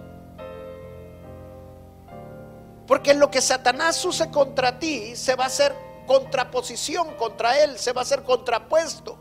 Porque 2.86 3.14
lo 3.14 3.30
que 3.30 3.40
Satanás 3.40 4.04
use 4.04 4.30
contra 4.30 4.78
ti 4.78 5.16
se 5.16 5.34
va 5.34 5.44
a 5.44 5.48
hacer 5.48 5.74
contraposición 6.06 7.14
contra 7.16 7.58
él, 7.58 7.78
se 7.78 7.92
va 7.92 8.02
a 8.02 8.02
hacer 8.02 8.22
contrapuesto. 8.22 9.18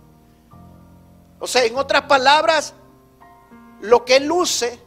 O 1.39 1.47
sea, 1.47 1.63
en 1.63 1.75
otras 1.75 2.03
palabras, 2.03 2.73
lo 3.81 4.05
que 4.05 4.17
él 4.17 4.31
use, 4.31 4.79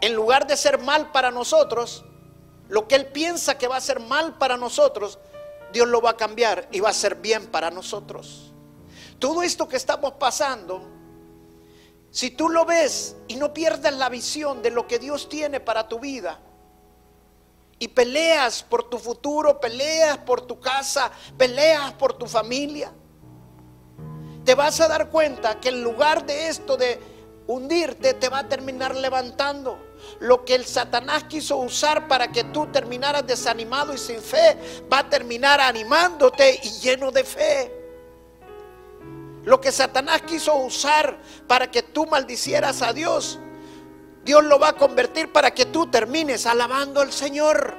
en 0.00 0.14
lugar 0.14 0.46
de 0.46 0.56
ser 0.56 0.78
mal 0.78 1.12
para 1.12 1.30
nosotros, 1.30 2.04
Lo 2.72 2.88
que 2.88 2.94
Él 2.94 3.06
piensa 3.08 3.58
que 3.58 3.68
va 3.68 3.76
a 3.76 3.80
ser 3.82 4.00
mal 4.00 4.38
para 4.38 4.56
nosotros, 4.56 5.18
Dios 5.72 5.88
lo 5.88 6.00
va 6.00 6.10
a 6.10 6.16
cambiar 6.16 6.68
y 6.70 6.80
va 6.80 6.90
a 6.90 6.94
ser 6.94 7.16
bien 7.16 7.46
para 7.46 7.70
nosotros. 7.70 8.52
Todo 9.18 9.42
esto 9.42 9.68
que 9.68 9.76
estamos 9.76 10.12
pasando, 10.14 10.82
si 12.10 12.30
tú 12.30 12.48
lo 12.48 12.64
ves 12.64 13.16
y 13.28 13.36
no 13.36 13.52
pierdes 13.54 13.94
la 13.94 14.08
visión 14.08 14.62
de 14.62 14.70
lo 14.70 14.86
que 14.86 14.98
Dios 14.98 15.28
tiene 15.28 15.60
para 15.60 15.88
tu 15.88 15.98
vida, 15.98 16.40
y 17.78 17.88
peleas 17.88 18.62
por 18.62 18.88
tu 18.88 18.96
futuro, 18.96 19.58
peleas 19.58 20.18
por 20.18 20.42
tu 20.42 20.60
casa, 20.60 21.10
peleas 21.36 21.92
por 21.94 22.12
tu 22.12 22.26
familia, 22.26 22.92
te 24.44 24.54
vas 24.54 24.80
a 24.80 24.86
dar 24.86 25.10
cuenta 25.10 25.58
que 25.58 25.70
en 25.70 25.82
lugar 25.82 26.24
de 26.24 26.46
esto 26.46 26.76
de 26.76 27.00
hundirte, 27.46 28.14
te 28.14 28.28
va 28.28 28.40
a 28.40 28.48
terminar 28.48 28.94
levantando. 28.94 29.78
Lo 30.20 30.44
que 30.44 30.54
el 30.54 30.64
Satanás 30.66 31.24
quiso 31.24 31.56
usar 31.56 32.06
para 32.08 32.30
que 32.30 32.44
tú 32.44 32.66
terminaras 32.66 33.26
desanimado 33.26 33.92
y 33.92 33.98
sin 33.98 34.20
fe, 34.20 34.56
va 34.92 35.00
a 35.00 35.08
terminar 35.08 35.60
animándote 35.60 36.60
y 36.62 36.70
lleno 36.80 37.10
de 37.10 37.24
fe. 37.24 37.82
Lo 39.44 39.60
que 39.60 39.72
Satanás 39.72 40.22
quiso 40.22 40.54
usar 40.54 41.18
para 41.48 41.70
que 41.70 41.82
tú 41.82 42.06
maldicieras 42.06 42.82
a 42.82 42.92
Dios, 42.92 43.40
Dios 44.24 44.44
lo 44.44 44.58
va 44.58 44.68
a 44.68 44.72
convertir 44.74 45.32
para 45.32 45.50
que 45.52 45.66
tú 45.66 45.88
termines 45.88 46.46
alabando 46.46 47.00
al 47.00 47.12
Señor. 47.12 47.74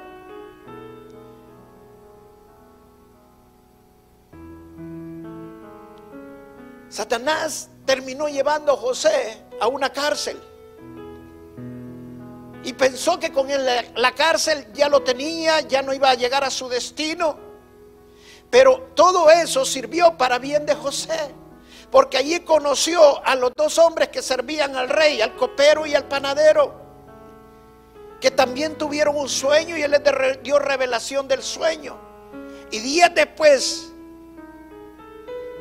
Satanás 6.90 7.70
terminó 7.86 8.28
llevando 8.28 8.72
a 8.72 8.76
José 8.76 9.42
a 9.60 9.66
una 9.66 9.90
cárcel. 9.92 10.40
Y 12.64 12.72
pensó 12.72 13.20
que 13.20 13.30
con 13.30 13.46
la 13.94 14.12
cárcel 14.12 14.66
ya 14.72 14.88
lo 14.88 15.02
tenía, 15.02 15.60
ya 15.60 15.82
no 15.82 15.92
iba 15.92 16.10
a 16.10 16.14
llegar 16.14 16.44
a 16.44 16.50
su 16.50 16.68
destino. 16.68 17.38
Pero 18.50 18.92
todo 18.94 19.30
eso 19.30 19.64
sirvió 19.64 20.16
para 20.16 20.38
bien 20.38 20.64
de 20.64 20.74
José. 20.74 21.34
Porque 21.90 22.16
allí 22.16 22.40
conoció 22.40 23.24
a 23.24 23.34
los 23.34 23.52
dos 23.54 23.78
hombres 23.78 24.08
que 24.08 24.22
servían 24.22 24.74
al 24.76 24.88
rey, 24.88 25.20
al 25.20 25.36
copero 25.36 25.86
y 25.86 25.94
al 25.94 26.08
panadero. 26.08 26.74
Que 28.20 28.30
también 28.30 28.76
tuvieron 28.76 29.16
un 29.16 29.28
sueño 29.28 29.76
y 29.76 29.82
él 29.82 29.90
les 29.90 30.42
dio 30.42 30.58
revelación 30.58 31.28
del 31.28 31.42
sueño. 31.42 31.98
Y 32.70 32.78
días 32.80 33.14
después, 33.14 33.92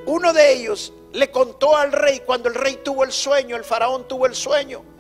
uno 0.06 0.32
de 0.32 0.54
ellos 0.54 0.94
le 1.12 1.30
contó 1.30 1.76
al 1.76 1.92
rey 1.92 2.22
cuando 2.22 2.50
el 2.50 2.56
rey 2.56 2.78
tuvo 2.84 3.04
el 3.04 3.12
sueño, 3.12 3.56
el 3.56 3.64
faraón 3.64 4.08
tuvo 4.08 4.26
el 4.26 4.36
sueño. 4.36 4.93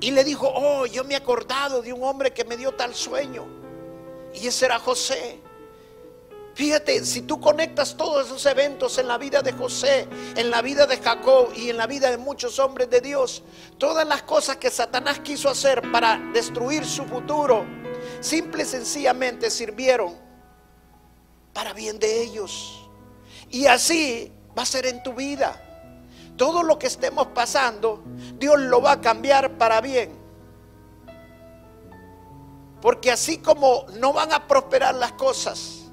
Y 0.00 0.10
le 0.10 0.24
dijo, 0.24 0.50
oh, 0.54 0.86
yo 0.86 1.04
me 1.04 1.14
he 1.14 1.16
acordado 1.16 1.82
de 1.82 1.92
un 1.92 2.02
hombre 2.02 2.32
que 2.32 2.44
me 2.44 2.56
dio 2.56 2.72
tal 2.72 2.94
sueño. 2.94 3.46
Y 4.34 4.46
ese 4.46 4.66
era 4.66 4.78
José. 4.78 5.40
Fíjate, 6.54 7.04
si 7.04 7.22
tú 7.22 7.40
conectas 7.40 7.96
todos 7.96 8.26
esos 8.26 8.46
eventos 8.46 8.96
en 8.98 9.08
la 9.08 9.18
vida 9.18 9.42
de 9.42 9.52
José, 9.52 10.06
en 10.36 10.50
la 10.50 10.62
vida 10.62 10.86
de 10.86 10.98
Jacob 10.98 11.48
y 11.56 11.70
en 11.70 11.76
la 11.76 11.88
vida 11.88 12.10
de 12.10 12.16
muchos 12.16 12.60
hombres 12.60 12.88
de 12.90 13.00
Dios, 13.00 13.42
todas 13.76 14.06
las 14.06 14.22
cosas 14.22 14.58
que 14.58 14.70
Satanás 14.70 15.18
quiso 15.18 15.48
hacer 15.48 15.90
para 15.90 16.16
destruir 16.32 16.84
su 16.84 17.04
futuro, 17.06 17.64
simple 18.20 18.62
y 18.62 18.66
sencillamente 18.66 19.50
sirvieron 19.50 20.14
para 21.52 21.72
bien 21.72 21.98
de 21.98 22.22
ellos. 22.22 22.88
Y 23.50 23.66
así 23.66 24.30
va 24.56 24.62
a 24.62 24.66
ser 24.66 24.86
en 24.86 25.02
tu 25.02 25.12
vida. 25.12 25.60
Todo 26.36 26.62
lo 26.62 26.78
que 26.78 26.88
estemos 26.88 27.28
pasando, 27.28 28.02
Dios 28.38 28.58
lo 28.58 28.82
va 28.82 28.92
a 28.92 29.00
cambiar 29.00 29.56
para 29.56 29.80
bien. 29.80 30.12
Porque 32.80 33.10
así 33.10 33.38
como 33.38 33.86
no 33.94 34.12
van 34.12 34.32
a 34.32 34.46
prosperar 34.46 34.94
las 34.94 35.12
cosas, 35.12 35.84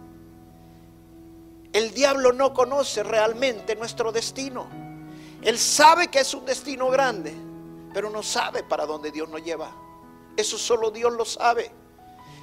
el 1.74 1.94
diablo 1.94 2.34
no 2.34 2.54
conoce 2.54 3.04
realmente 3.04 3.76
nuestro 3.76 4.12
destino. 4.12 4.68
Él 5.42 5.58
sabe 5.58 6.10
que 6.10 6.20
es 6.20 6.34
un 6.34 6.46
destino 6.46 6.90
grande, 6.90 7.34
pero 7.94 8.10
no 8.10 8.22
sabe 8.22 8.64
para 8.64 8.86
dónde 8.86 9.12
Dios 9.12 9.30
nos 9.30 9.44
lleva. 9.44 9.72
Eso 10.36 10.58
solo 10.58 10.92
Dios 10.92 11.14
lo 11.14 11.24
sabe. 11.24 11.72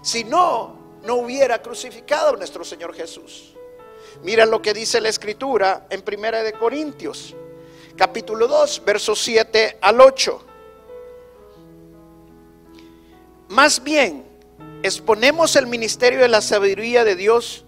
Si 0.03 0.25
no, 0.25 0.77
no 1.03 1.17
hubiera 1.17 1.61
crucificado 1.61 2.31
a 2.35 2.37
nuestro 2.37 2.65
Señor 2.65 2.95
Jesús. 2.95 3.55
Mira 4.23 4.47
lo 4.47 4.63
que 4.63 4.73
dice 4.73 5.01
la 5.01 5.09
escritura 5.09 5.87
en 5.91 6.03
Primera 6.03 6.43
de 6.43 6.53
Corintios, 6.53 7.35
capítulo 7.99 8.47
2, 8.47 8.85
versos 8.87 9.21
7 9.23 9.79
al 9.81 10.01
8. 10.01 10.47
Más 13.49 13.83
bien, 13.83 14.25
exponemos 14.85 15.57
el 15.57 15.67
ministerio 15.67 16.21
de 16.21 16.29
la 16.29 16.41
sabiduría 16.41 17.03
de 17.03 17.17
Dios, 17.17 17.65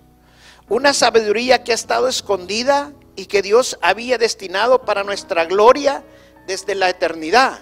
una 0.68 0.94
sabiduría 0.94 1.64
que 1.64 1.72
ha 1.72 1.74
estado 1.74 2.06
escondida 2.06 2.92
y 3.16 3.26
que 3.26 3.42
Dios 3.42 3.76
había 3.82 4.18
destinado 4.18 4.84
para 4.84 5.02
nuestra 5.02 5.46
gloria 5.46 6.04
desde 6.46 6.76
la 6.76 6.88
eternidad. 6.88 7.58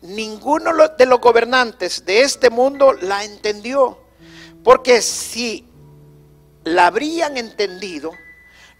Ninguno 0.00 0.72
de 0.96 1.06
los 1.06 1.20
gobernantes 1.20 2.06
de 2.06 2.22
este 2.22 2.48
mundo 2.48 2.94
la 2.94 3.22
entendió, 3.22 3.98
porque 4.64 5.02
si 5.02 5.66
la 6.64 6.86
habrían 6.86 7.36
entendido, 7.36 8.12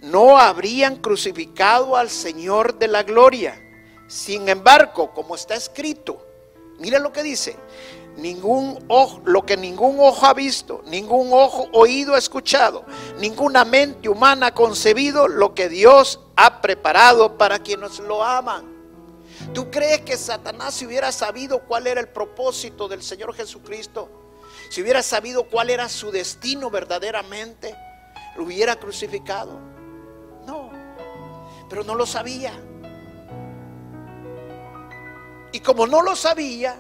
no 0.01 0.39
habrían 0.39 0.97
crucificado 0.97 1.97
al 1.97 2.11
Señor 2.11 2.79
de 2.79 2.89
la 2.89 3.03
gloria. 3.03 3.63
Sin 4.09 4.49
embargo, 4.49 5.13
como 5.13 5.35
está 5.35 5.55
escrito, 5.55 6.25
mira 6.79 6.99
lo 6.99 7.13
que 7.13 7.23
dice, 7.23 7.57
ningún 8.17 8.85
ojo, 8.89 9.21
lo 9.25 9.45
que 9.45 9.57
ningún 9.57 9.99
ojo 9.99 10.27
ha 10.27 10.35
visto, 10.35 10.83
ningún 10.87 11.33
ojo 11.33 11.69
oído 11.73 12.15
ha 12.15 12.19
escuchado, 12.19 12.85
ninguna 13.19 13.65
mente 13.65 14.09
humana 14.09 14.49
ha 14.49 14.55
concebido 14.55 15.29
lo 15.29 15.55
que 15.55 15.69
Dios 15.69 16.21
ha 16.37 16.61
preparado 16.61 17.37
para 17.37 17.59
quienes 17.59 17.99
lo 17.99 18.23
aman. 18.23 18.75
¿Tú 19.53 19.71
crees 19.71 20.01
que 20.03 20.17
Satanás 20.17 20.75
si 20.75 20.87
hubiera 20.87 21.13
sabido 21.13 21.61
cuál 21.61 21.87
era 21.87 22.01
el 22.01 22.09
propósito 22.09 22.89
del 22.89 23.03
Señor 23.03 23.35
Jesucristo? 23.35 24.09
Si 24.71 24.83
hubiera 24.83 25.03
sabido 25.03 25.45
cuál 25.45 25.71
era 25.71 25.89
su 25.89 26.11
destino 26.11 26.71
verdaderamente, 26.71 27.75
lo 28.37 28.45
hubiera 28.45 28.77
crucificado. 28.77 29.76
Pero 31.69 31.85
no 31.85 31.95
lo 31.95 32.07
sabía. 32.07 32.53
Y 35.53 35.61
como 35.61 35.87
no 35.87 36.03
lo 36.03 36.15
sabía, 36.17 36.77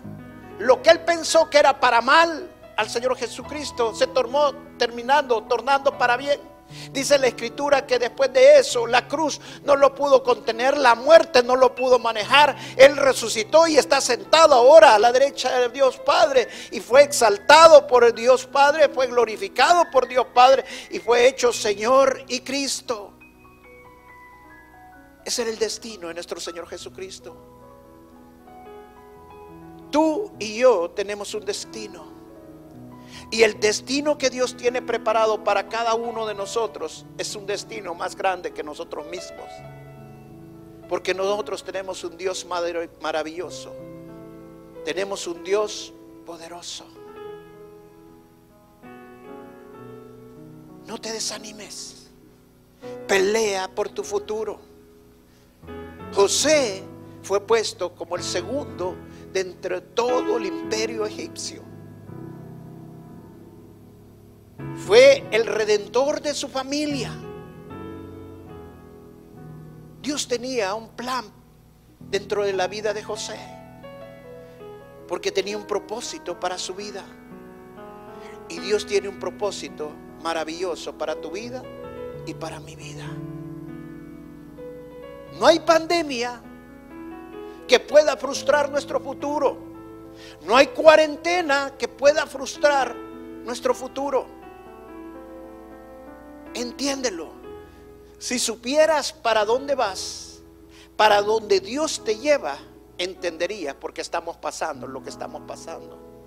lo 0.59 0.83
que 0.83 0.90
él 0.90 1.01
pensó 1.01 1.49
que 1.51 1.59
era 1.59 1.79
para 1.81 2.01
mal 2.01 2.51
al 2.77 2.90
Señor 2.90 3.16
Jesucristo 3.16 3.94
se 3.94 4.07
tornó 4.07 4.55
terminando, 4.79 5.42
tornando 5.44 5.96
para 5.96 6.16
bien. 6.16 6.40
Dice 6.90 7.18
la 7.18 7.29
escritura 7.29 7.87
que 7.87 7.99
después 7.99 8.33
de 8.33 8.59
eso 8.59 8.87
la 8.87 9.07
cruz 9.07 9.40
no 9.64 9.77
lo 9.77 9.94
pudo 9.94 10.22
contener, 10.22 10.77
la 10.77 10.94
muerte 10.94 11.42
no 11.42 11.57
lo 11.57 11.75
pudo 11.75 11.99
manejar. 11.99 12.57
Él 12.77 12.96
resucitó 12.96 13.66
y 13.66 13.79
está 13.79 14.01
sentado 14.01 14.55
ahora 14.55 14.94
a 14.94 14.99
la 14.99 15.12
derecha 15.12 15.61
de 15.61 15.68
Dios 15.68 15.99
Padre 15.99 16.49
y 16.72 16.81
fue 16.81 17.03
exaltado 17.03 17.87
por 17.87 18.05
el 18.05 18.14
Dios 18.14 18.46
Padre, 18.46 18.88
fue 18.88 19.07
glorificado 19.07 19.90
por 19.90 20.09
Dios 20.09 20.27
Padre 20.35 20.64
y 20.90 20.99
fue 20.99 21.29
hecho 21.29 21.53
Señor 21.53 22.25
y 22.29 22.40
Cristo. 22.40 23.15
Ese 25.26 25.42
era 25.42 25.50
el 25.50 25.58
destino 25.58 26.06
de 26.06 26.14
nuestro 26.14 26.38
Señor 26.38 26.68
Jesucristo. 26.68 27.36
Tú 29.90 30.30
y 30.38 30.58
yo 30.58 30.90
tenemos 30.90 31.34
un 31.34 31.44
destino. 31.44 32.06
Y 33.32 33.42
el 33.42 33.58
destino 33.58 34.16
que 34.16 34.30
Dios 34.30 34.56
tiene 34.56 34.82
preparado 34.82 35.42
para 35.42 35.68
cada 35.68 35.94
uno 35.94 36.26
de 36.26 36.34
nosotros 36.34 37.04
es 37.18 37.34
un 37.34 37.44
destino 37.44 37.92
más 37.92 38.14
grande 38.14 38.52
que 38.52 38.62
nosotros 38.62 39.04
mismos. 39.08 39.48
Porque 40.88 41.12
nosotros 41.12 41.64
tenemos 41.64 42.04
un 42.04 42.16
Dios 42.16 42.46
maravilloso. 43.00 43.74
Tenemos 44.84 45.26
un 45.26 45.42
Dios 45.42 45.92
poderoso. 46.24 46.86
No 50.86 51.00
te 51.00 51.12
desanimes. 51.12 52.10
Pelea 53.08 53.66
por 53.74 53.88
tu 53.88 54.04
futuro. 54.04 54.75
José 56.16 56.83
fue 57.22 57.46
puesto 57.46 57.94
como 57.94 58.16
el 58.16 58.22
segundo 58.22 58.96
de 59.35 59.40
entre 59.40 59.83
todo 59.83 60.38
el 60.38 60.46
imperio 60.46 61.05
egipcio. 61.05 61.62
Fue 64.76 65.29
el 65.31 65.44
redentor 65.44 66.22
de 66.22 66.33
su 66.33 66.48
familia. 66.48 67.12
Dios 70.00 70.26
tenía 70.26 70.74
un 70.74 70.88
plan 70.88 71.26
dentro 72.09 72.44
de 72.44 72.55
la 72.55 72.66
vida 72.66 72.94
de 72.94 73.02
José, 73.02 73.38
porque 75.07 75.31
tenía 75.31 75.59
un 75.59 75.66
propósito 75.66 76.40
para 76.40 76.57
su 76.57 76.74
vida. 76.74 77.05
Y 78.48 78.59
Dios 78.61 78.87
tiene 78.87 79.09
un 79.09 79.18
propósito 79.18 79.90
maravilloso 80.22 80.96
para 80.96 81.20
tu 81.20 81.31
vida 81.31 81.62
y 82.24 82.33
para 82.33 82.59
mi 82.59 82.74
vida. 82.74 83.07
No 85.38 85.46
hay 85.46 85.61
pandemia 85.61 86.40
que 87.68 87.81
pueda 87.81 88.16
frustrar 88.16 88.70
nuestro 88.70 89.01
futuro. 89.01 89.59
No 90.42 90.57
hay 90.57 90.68
cuarentena 90.68 91.75
que 91.79 91.88
pueda 91.88 92.27
frustrar 92.27 92.94
nuestro 92.94 93.75
futuro. 93.75 94.27
Entiéndelo. 96.55 97.33
Si 98.18 98.38
supieras 98.38 99.12
para 99.12 99.44
dónde 99.44 99.75
vas, 99.75 100.40
para 100.96 101.20
dónde 101.20 101.61
Dios 101.61 102.03
te 102.03 102.16
lleva, 102.18 102.57
entenderías 102.96 103.75
por 103.75 103.92
qué 103.92 104.01
estamos 104.01 104.38
pasando 104.38 104.87
lo 104.87 105.03
que 105.03 105.11
estamos 105.11 105.42
pasando. 105.46 106.25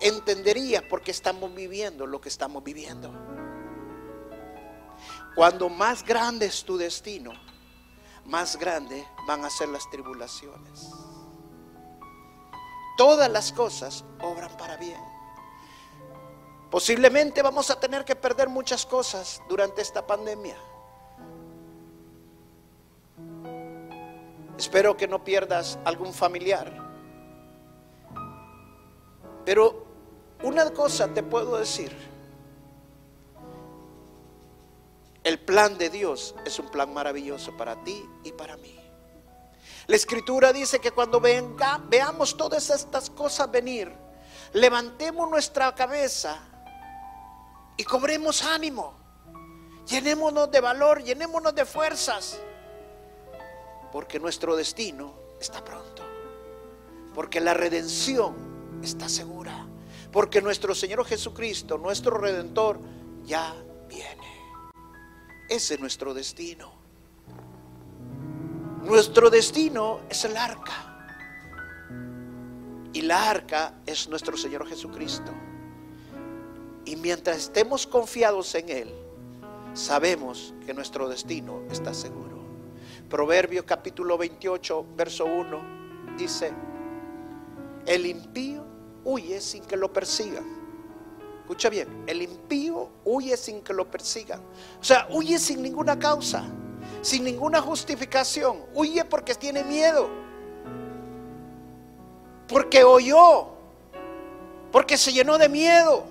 Entenderías 0.00 0.82
por 0.82 1.00
qué 1.00 1.12
estamos 1.12 1.54
viviendo 1.54 2.06
lo 2.06 2.20
que 2.20 2.28
estamos 2.28 2.62
viviendo. 2.62 3.10
Cuando 5.34 5.70
más 5.70 6.04
grande 6.04 6.46
es 6.46 6.62
tu 6.62 6.76
destino, 6.76 7.32
más 8.24 8.56
grande 8.56 9.06
van 9.26 9.44
a 9.44 9.50
ser 9.50 9.68
las 9.68 9.88
tribulaciones. 9.90 10.90
Todas 12.96 13.30
las 13.30 13.52
cosas 13.52 14.04
obran 14.20 14.56
para 14.56 14.76
bien. 14.76 15.00
Posiblemente 16.70 17.42
vamos 17.42 17.70
a 17.70 17.80
tener 17.80 18.04
que 18.04 18.14
perder 18.14 18.48
muchas 18.48 18.86
cosas 18.86 19.42
durante 19.48 19.82
esta 19.82 20.06
pandemia. 20.06 20.56
Espero 24.56 24.96
que 24.96 25.08
no 25.08 25.24
pierdas 25.24 25.78
algún 25.84 26.12
familiar. 26.12 26.70
Pero 29.44 29.86
una 30.42 30.70
cosa 30.70 31.08
te 31.08 31.22
puedo 31.22 31.56
decir. 31.56 32.09
El 35.22 35.38
plan 35.38 35.76
de 35.76 35.90
Dios 35.90 36.34
es 36.46 36.58
un 36.58 36.70
plan 36.70 36.92
maravilloso 36.94 37.56
para 37.56 37.82
ti 37.84 38.02
y 38.24 38.32
para 38.32 38.56
mí. 38.56 38.80
La 39.86 39.96
escritura 39.96 40.52
dice 40.52 40.78
que 40.78 40.92
cuando 40.92 41.20
venga, 41.20 41.80
veamos 41.88 42.36
todas 42.36 42.70
estas 42.70 43.10
cosas 43.10 43.50
venir, 43.50 43.92
levantemos 44.52 45.28
nuestra 45.28 45.74
cabeza 45.74 46.38
y 47.76 47.84
cobremos 47.84 48.44
ánimo. 48.44 48.94
Llenémonos 49.86 50.50
de 50.50 50.60
valor, 50.60 51.02
llenémonos 51.02 51.54
de 51.54 51.64
fuerzas, 51.64 52.38
porque 53.90 54.20
nuestro 54.20 54.54
destino 54.54 55.14
está 55.40 55.64
pronto, 55.64 56.02
porque 57.14 57.40
la 57.40 57.54
redención 57.54 58.80
está 58.82 59.08
segura, 59.08 59.66
porque 60.12 60.40
nuestro 60.40 60.74
Señor 60.74 61.04
Jesucristo, 61.04 61.76
nuestro 61.76 62.16
Redentor, 62.16 62.78
ya 63.24 63.52
viene. 63.88 64.29
Ese 65.50 65.74
es 65.74 65.80
nuestro 65.80 66.14
destino. 66.14 66.70
Nuestro 68.84 69.30
destino 69.30 69.98
es 70.08 70.24
el 70.24 70.36
arca. 70.36 71.08
Y 72.92 73.02
la 73.02 73.28
arca 73.28 73.74
es 73.84 74.08
nuestro 74.08 74.36
Señor 74.36 74.64
Jesucristo. 74.68 75.32
Y 76.84 76.94
mientras 76.94 77.36
estemos 77.38 77.84
confiados 77.84 78.54
en 78.54 78.68
Él, 78.68 78.94
sabemos 79.74 80.54
que 80.64 80.72
nuestro 80.72 81.08
destino 81.08 81.64
está 81.68 81.94
seguro. 81.94 82.38
Proverbio 83.08 83.66
capítulo 83.66 84.16
28, 84.16 84.86
verso 84.96 85.24
1 85.24 86.16
dice, 86.16 86.52
el 87.86 88.06
impío 88.06 88.64
huye 89.02 89.40
sin 89.40 89.64
que 89.64 89.76
lo 89.76 89.92
persigan 89.92 90.59
Escucha 91.50 91.68
bien, 91.68 92.04
el 92.06 92.22
impío 92.22 92.88
huye 93.04 93.36
sin 93.36 93.60
que 93.60 93.74
lo 93.74 93.90
persigan. 93.90 94.40
O 94.80 94.84
sea, 94.84 95.08
huye 95.10 95.36
sin 95.36 95.60
ninguna 95.60 95.98
causa, 95.98 96.44
sin 97.02 97.24
ninguna 97.24 97.60
justificación. 97.60 98.58
Huye 98.72 99.04
porque 99.04 99.34
tiene 99.34 99.64
miedo. 99.64 100.08
Porque 102.46 102.84
oyó. 102.84 103.48
Porque 104.70 104.96
se 104.96 105.12
llenó 105.12 105.38
de 105.38 105.48
miedo. 105.48 106.04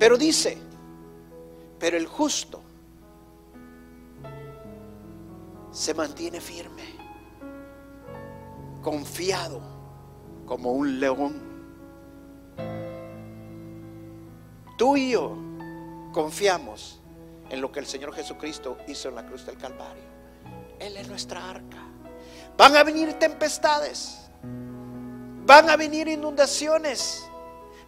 Pero 0.00 0.16
dice, 0.18 0.58
pero 1.78 1.96
el 1.96 2.08
justo 2.08 2.60
se 5.70 5.94
mantiene 5.94 6.40
firme, 6.40 6.82
confiado 8.82 9.60
como 10.44 10.72
un 10.72 10.98
león 10.98 11.45
Tú 14.76 14.96
y 14.96 15.12
yo 15.12 15.36
confiamos 16.12 17.00
en 17.48 17.60
lo 17.60 17.72
que 17.72 17.80
el 17.80 17.86
Señor 17.86 18.12
Jesucristo 18.14 18.76
hizo 18.86 19.08
en 19.08 19.14
la 19.14 19.26
cruz 19.26 19.46
del 19.46 19.56
Calvario. 19.56 20.04
Él 20.78 20.96
es 20.96 21.08
nuestra 21.08 21.50
arca. 21.50 21.78
Van 22.58 22.76
a 22.76 22.84
venir 22.84 23.14
tempestades, 23.14 24.18
van 24.42 25.70
a 25.70 25.76
venir 25.76 26.08
inundaciones, 26.08 27.26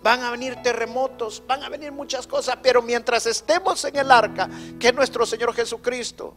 van 0.02 0.22
a 0.22 0.30
venir 0.30 0.56
terremotos, 0.62 1.42
van 1.46 1.62
a 1.62 1.68
venir 1.68 1.92
muchas 1.92 2.26
cosas, 2.26 2.58
pero 2.62 2.82
mientras 2.82 3.26
estemos 3.26 3.84
en 3.84 3.96
el 3.96 4.10
arca, 4.10 4.48
que 4.78 4.88
es 4.88 4.94
nuestro 4.94 5.26
Señor 5.26 5.54
Jesucristo, 5.54 6.34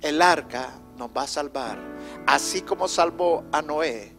el 0.00 0.20
arca 0.22 0.70
nos 0.96 1.10
va 1.10 1.22
a 1.22 1.26
salvar, 1.26 1.78
así 2.26 2.62
como 2.62 2.88
salvó 2.88 3.44
a 3.52 3.60
Noé 3.62 4.14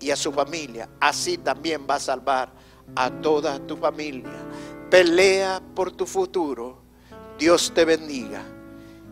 y 0.00 0.10
a 0.10 0.16
su 0.16 0.32
familia, 0.32 0.88
así 1.00 1.38
también 1.38 1.86
va 1.88 1.96
a 1.96 2.00
salvar 2.00 2.52
a 2.96 3.10
toda 3.10 3.58
tu 3.66 3.76
familia 3.76 4.51
Pelea 4.92 5.62
por 5.74 5.90
tu 5.90 6.04
futuro. 6.04 6.82
Dios 7.38 7.72
te 7.74 7.86
bendiga. 7.86 8.42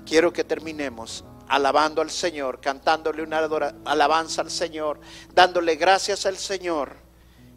Quiero 0.05 0.31
que 0.31 0.45
terminemos 0.45 1.25
alabando 1.49 2.03
al 2.03 2.11
Señor, 2.11 2.61
cantándole 2.61 3.23
una 3.23 3.39
alabanza 3.87 4.43
al 4.43 4.51
Señor, 4.51 5.01
dándole 5.35 5.77
gracias 5.77 6.27
al 6.27 6.37
Señor 6.37 6.97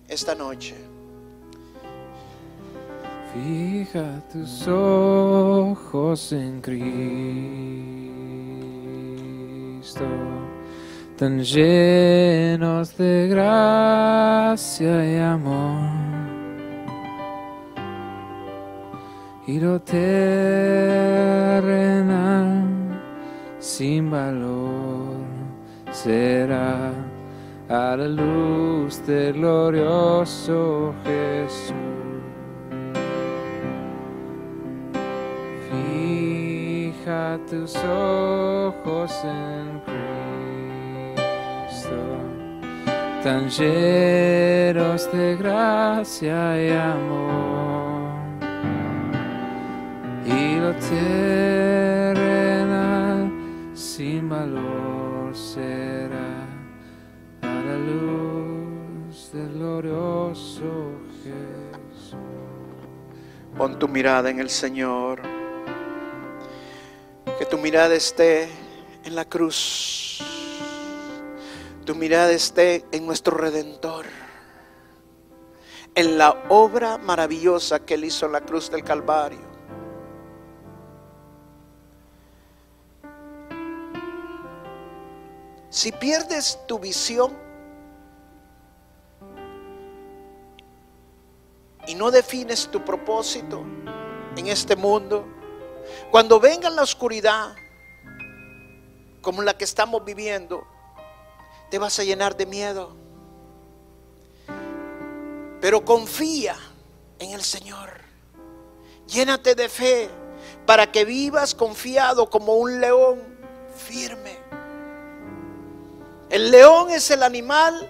esta 0.08 0.36
noche. 0.36 0.74
Fija 3.34 4.24
tus 4.32 4.70
ojos 4.70 6.32
en 6.32 6.62
Cristo, 6.62 6.86
tan 11.18 11.44
llenos 11.44 12.96
de 12.96 13.28
gracia 13.28 15.14
y 15.14 15.18
amor 15.20 16.03
y 19.46 19.60
lo 19.60 19.82
terrenal 19.82 20.24
sin 23.60 24.10
valor 24.10 25.18
será 25.92 26.92
a 27.68 27.96
la 27.98 28.08
luz 28.08 29.06
del 29.06 29.34
glorioso 29.34 30.94
Jesús. 31.04 31.74
Fija 35.70 37.38
tus 37.50 37.76
ojos 37.76 39.12
en 39.26 39.82
Cristo, 41.66 42.00
tan 43.24 43.50
llenos 43.50 45.12
de 45.12 45.36
gracia 45.36 46.62
y 46.62 46.70
amor 46.72 47.83
terrenal 50.72 52.14
sin 53.74 54.30
valor 54.30 55.36
será 55.36 56.48
a 57.42 57.48
la 57.48 57.76
luz 57.78 59.32
del 59.34 59.54
glorioso 59.54 60.94
Jesús. 61.24 62.16
Pon 63.58 63.78
tu 63.78 63.88
mirada 63.88 64.30
en 64.30 64.40
el 64.40 64.50
Señor, 64.50 65.22
que 67.38 67.46
tu 67.46 67.58
mirada 67.58 67.94
esté 67.96 68.48
en 69.04 69.16
la 69.16 69.26
cruz, 69.26 70.24
tu 71.86 71.94
mirada 71.96 72.32
esté 72.32 72.86
en 72.92 73.06
nuestro 73.06 73.36
Redentor 73.36 74.06
en 75.96 76.18
la 76.18 76.44
obra 76.50 76.98
maravillosa 76.98 77.86
que 77.86 77.94
Él 77.96 78.06
hizo 78.06 78.26
en 78.26 78.32
la 78.32 78.42
cruz 78.42 78.72
del 78.72 78.84
Calvario. 78.84 79.53
Si 85.74 85.92
pierdes 85.92 86.60
tu 86.68 86.78
visión 86.78 87.36
y 91.88 91.96
no 91.96 92.12
defines 92.12 92.70
tu 92.70 92.86
propósito 92.86 93.66
en 94.38 94.46
este 94.46 94.76
mundo, 94.76 95.26
cuando 96.12 96.40
venga 96.40 96.70
la 96.70 96.84
oscuridad 96.84 97.56
como 99.24 99.42
la 99.42 99.58
que 99.58 99.64
estamos 99.64 100.06
viviendo, 100.06 100.64
te 101.72 101.80
vas 101.80 101.98
a 101.98 102.04
llenar 102.04 102.38
de 102.38 102.46
miedo. 102.46 102.96
Pero 105.60 105.84
confía 105.84 106.56
en 107.18 107.32
el 107.32 107.42
Señor. 107.42 108.00
Llénate 109.08 109.56
de 109.56 109.70
fe 109.70 110.08
para 110.68 110.92
que 110.92 111.04
vivas 111.04 111.56
confiado 111.56 112.30
como 112.30 112.58
un 112.58 112.80
león 112.80 113.24
firme. 113.76 114.43
El 116.34 116.50
león 116.50 116.90
es 116.90 117.12
el 117.12 117.22
animal 117.22 117.88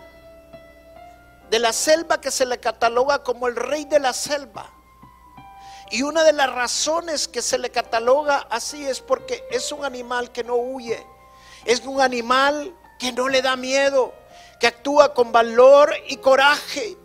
de 1.49 1.59
la 1.59 1.71
selva 1.71 2.19
que 2.19 2.29
se 2.29 2.45
le 2.45 2.59
cataloga 2.59 3.23
como 3.23 3.47
el 3.47 3.55
rey 3.55 3.85
de 3.85 4.01
la 4.01 4.11
selva. 4.11 4.69
Y 5.91 6.01
una 6.01 6.25
de 6.25 6.33
las 6.33 6.51
razones 6.51 7.29
que 7.29 7.41
se 7.41 7.57
le 7.57 7.69
cataloga 7.69 8.45
así 8.49 8.85
es 8.85 8.99
porque 8.99 9.45
es 9.49 9.71
un 9.71 9.85
animal 9.85 10.29
que 10.33 10.43
no 10.43 10.57
huye, 10.57 11.07
es 11.63 11.85
un 11.85 12.01
animal 12.01 12.75
que 12.99 13.13
no 13.13 13.29
le 13.29 13.41
da 13.41 13.55
miedo, 13.55 14.13
que 14.59 14.67
actúa 14.67 15.13
con 15.13 15.31
valor 15.31 15.95
y 16.09 16.17
coraje. 16.17 16.97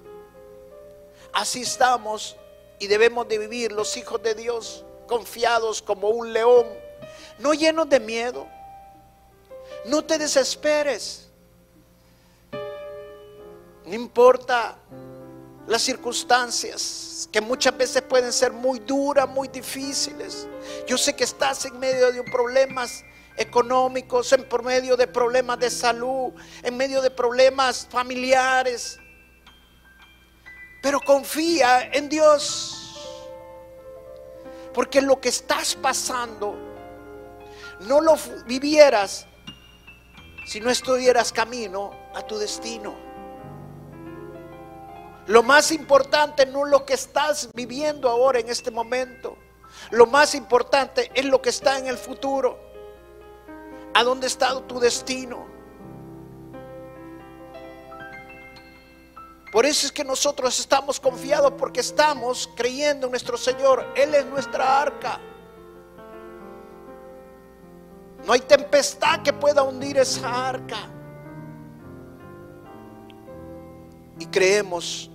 Así 1.33 1.63
estamos 1.63 2.35
y 2.81 2.89
debemos 2.89 3.29
de 3.29 3.39
vivir 3.39 3.71
los 3.71 3.97
hijos 3.97 4.21
de 4.25 4.35
Dios 4.35 4.85
confiados 5.07 5.83
como 5.83 6.09
un 6.09 6.33
león, 6.33 6.67
no 7.39 7.55
llenos 7.55 7.89
de 7.89 8.01
miedo. 8.01 8.49
No 9.85 10.05
te 10.05 10.19
desesperes. 10.19 11.28
No 13.89 13.95
importa 13.95 14.77
las 15.67 15.81
circunstancias 15.81 17.27
que 17.33 17.41
muchas 17.41 17.75
veces 17.75 18.03
pueden 18.03 18.35
ser 18.35 18.53
muy 18.53 18.81
duras, 18.81 19.27
muy 19.27 19.49
difíciles. 19.49 20.47
Yo 20.87 20.99
sé 20.99 21.17
que 21.17 21.25
estás 21.25 21.65
en 21.65 21.79
medio 21.79 22.13
de 22.13 22.23
problemas 22.25 23.03
económicos, 23.39 24.31
en 24.35 24.47
medio 24.63 24.95
de 24.95 25.07
problemas 25.07 25.59
de 25.59 25.71
salud, 25.71 26.35
en 26.63 26.77
medio 26.77 27.01
de 27.01 27.11
problemas 27.11 27.89
familiares. 27.91 28.99
Pero 30.83 31.01
confía 31.01 31.91
en 31.91 32.11
Dios. 32.11 32.95
Porque 34.75 35.01
lo 35.01 35.19
que 35.19 35.31
estás 35.31 35.75
pasando 35.75 36.55
no 37.81 38.03
lo 38.03 38.17
vivieras 38.45 39.27
si 40.47 40.61
no 40.61 40.69
estuvieras 40.69 41.33
camino 41.33 41.91
a 42.15 42.21
tu 42.21 42.37
destino. 42.37 43.08
Lo 45.29 45.43
más 45.43 45.73
importante 45.73 46.47
no 46.47 46.65
es 46.65 46.71
lo 46.71 46.87
que 46.87 46.95
estás 46.95 47.51
viviendo 47.53 48.09
ahora 48.09 48.41
en 48.41 48.49
este 48.49 48.71
momento. 48.71 49.37
Lo 49.91 50.07
más 50.07 50.35
importante 50.35 51.11
es 51.15 51.27
lo 51.27 51.43
que 51.43 51.51
está 51.51 51.79
en 51.79 51.87
el 51.87 51.99
futuro. 51.99 52.59
¿A 53.93 54.03
dónde 54.05 54.27
está 54.27 54.59
tu 54.67 54.81
destino? 54.81 55.47
Por 59.53 59.67
eso 59.67 59.87
es 59.87 59.93
que 59.93 60.03
nosotros 60.03 60.59
estamos 60.59 60.99
confiados 60.99 61.53
porque 61.59 61.81
estamos 61.81 62.49
creyendo 62.57 63.09
en 63.09 63.11
nuestro 63.11 63.37
Señor. 63.37 63.87
Él 63.97 64.15
es 64.15 64.25
nuestra 64.25 64.81
arca. 64.81 65.21
No 68.27 68.33
hay 68.33 68.41
tempestad 68.41 69.21
que 69.23 69.35
pueda 69.35 69.63
hundir 69.63 69.99
esa 69.99 70.49
arca. 70.49 70.89
Y 74.19 74.25
creemos 74.25 75.11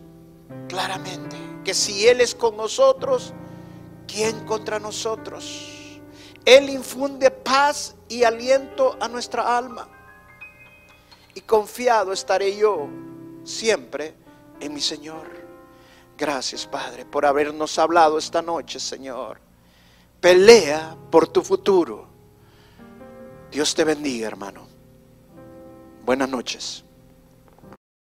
claramente 0.68 1.36
que 1.64 1.74
si 1.74 2.08
Él 2.08 2.22
es 2.22 2.36
con 2.36 2.58
nosotros, 2.58 3.34
¿quién 4.08 4.46
contra 4.46 4.80
nosotros? 4.80 6.00
Él 6.46 6.70
infunde 6.70 7.32
paz 7.32 7.96
y 8.10 8.24
aliento 8.24 8.98
a 9.00 9.08
nuestra 9.08 9.58
alma. 9.58 9.88
Y 11.36 11.42
confiado 11.42 12.12
estaré 12.12 12.56
yo 12.56 12.88
siempre 13.44 14.14
en 14.60 14.74
mi 14.74 14.82
Señor. 14.82 15.44
Gracias, 16.18 16.68
Padre, 16.68 17.06
por 17.06 17.26
habernos 17.26 17.80
hablado 17.80 18.18
esta 18.18 18.42
noche, 18.42 18.80
Señor. 18.80 19.40
Pelea 20.20 20.96
por 21.10 21.28
tu 21.28 21.42
futuro. 21.42 22.08
Dios 23.52 23.74
te 23.74 23.84
bendiga, 23.84 24.28
hermano. 24.28 24.68
Buenas 26.06 26.30
noches. 26.30 26.84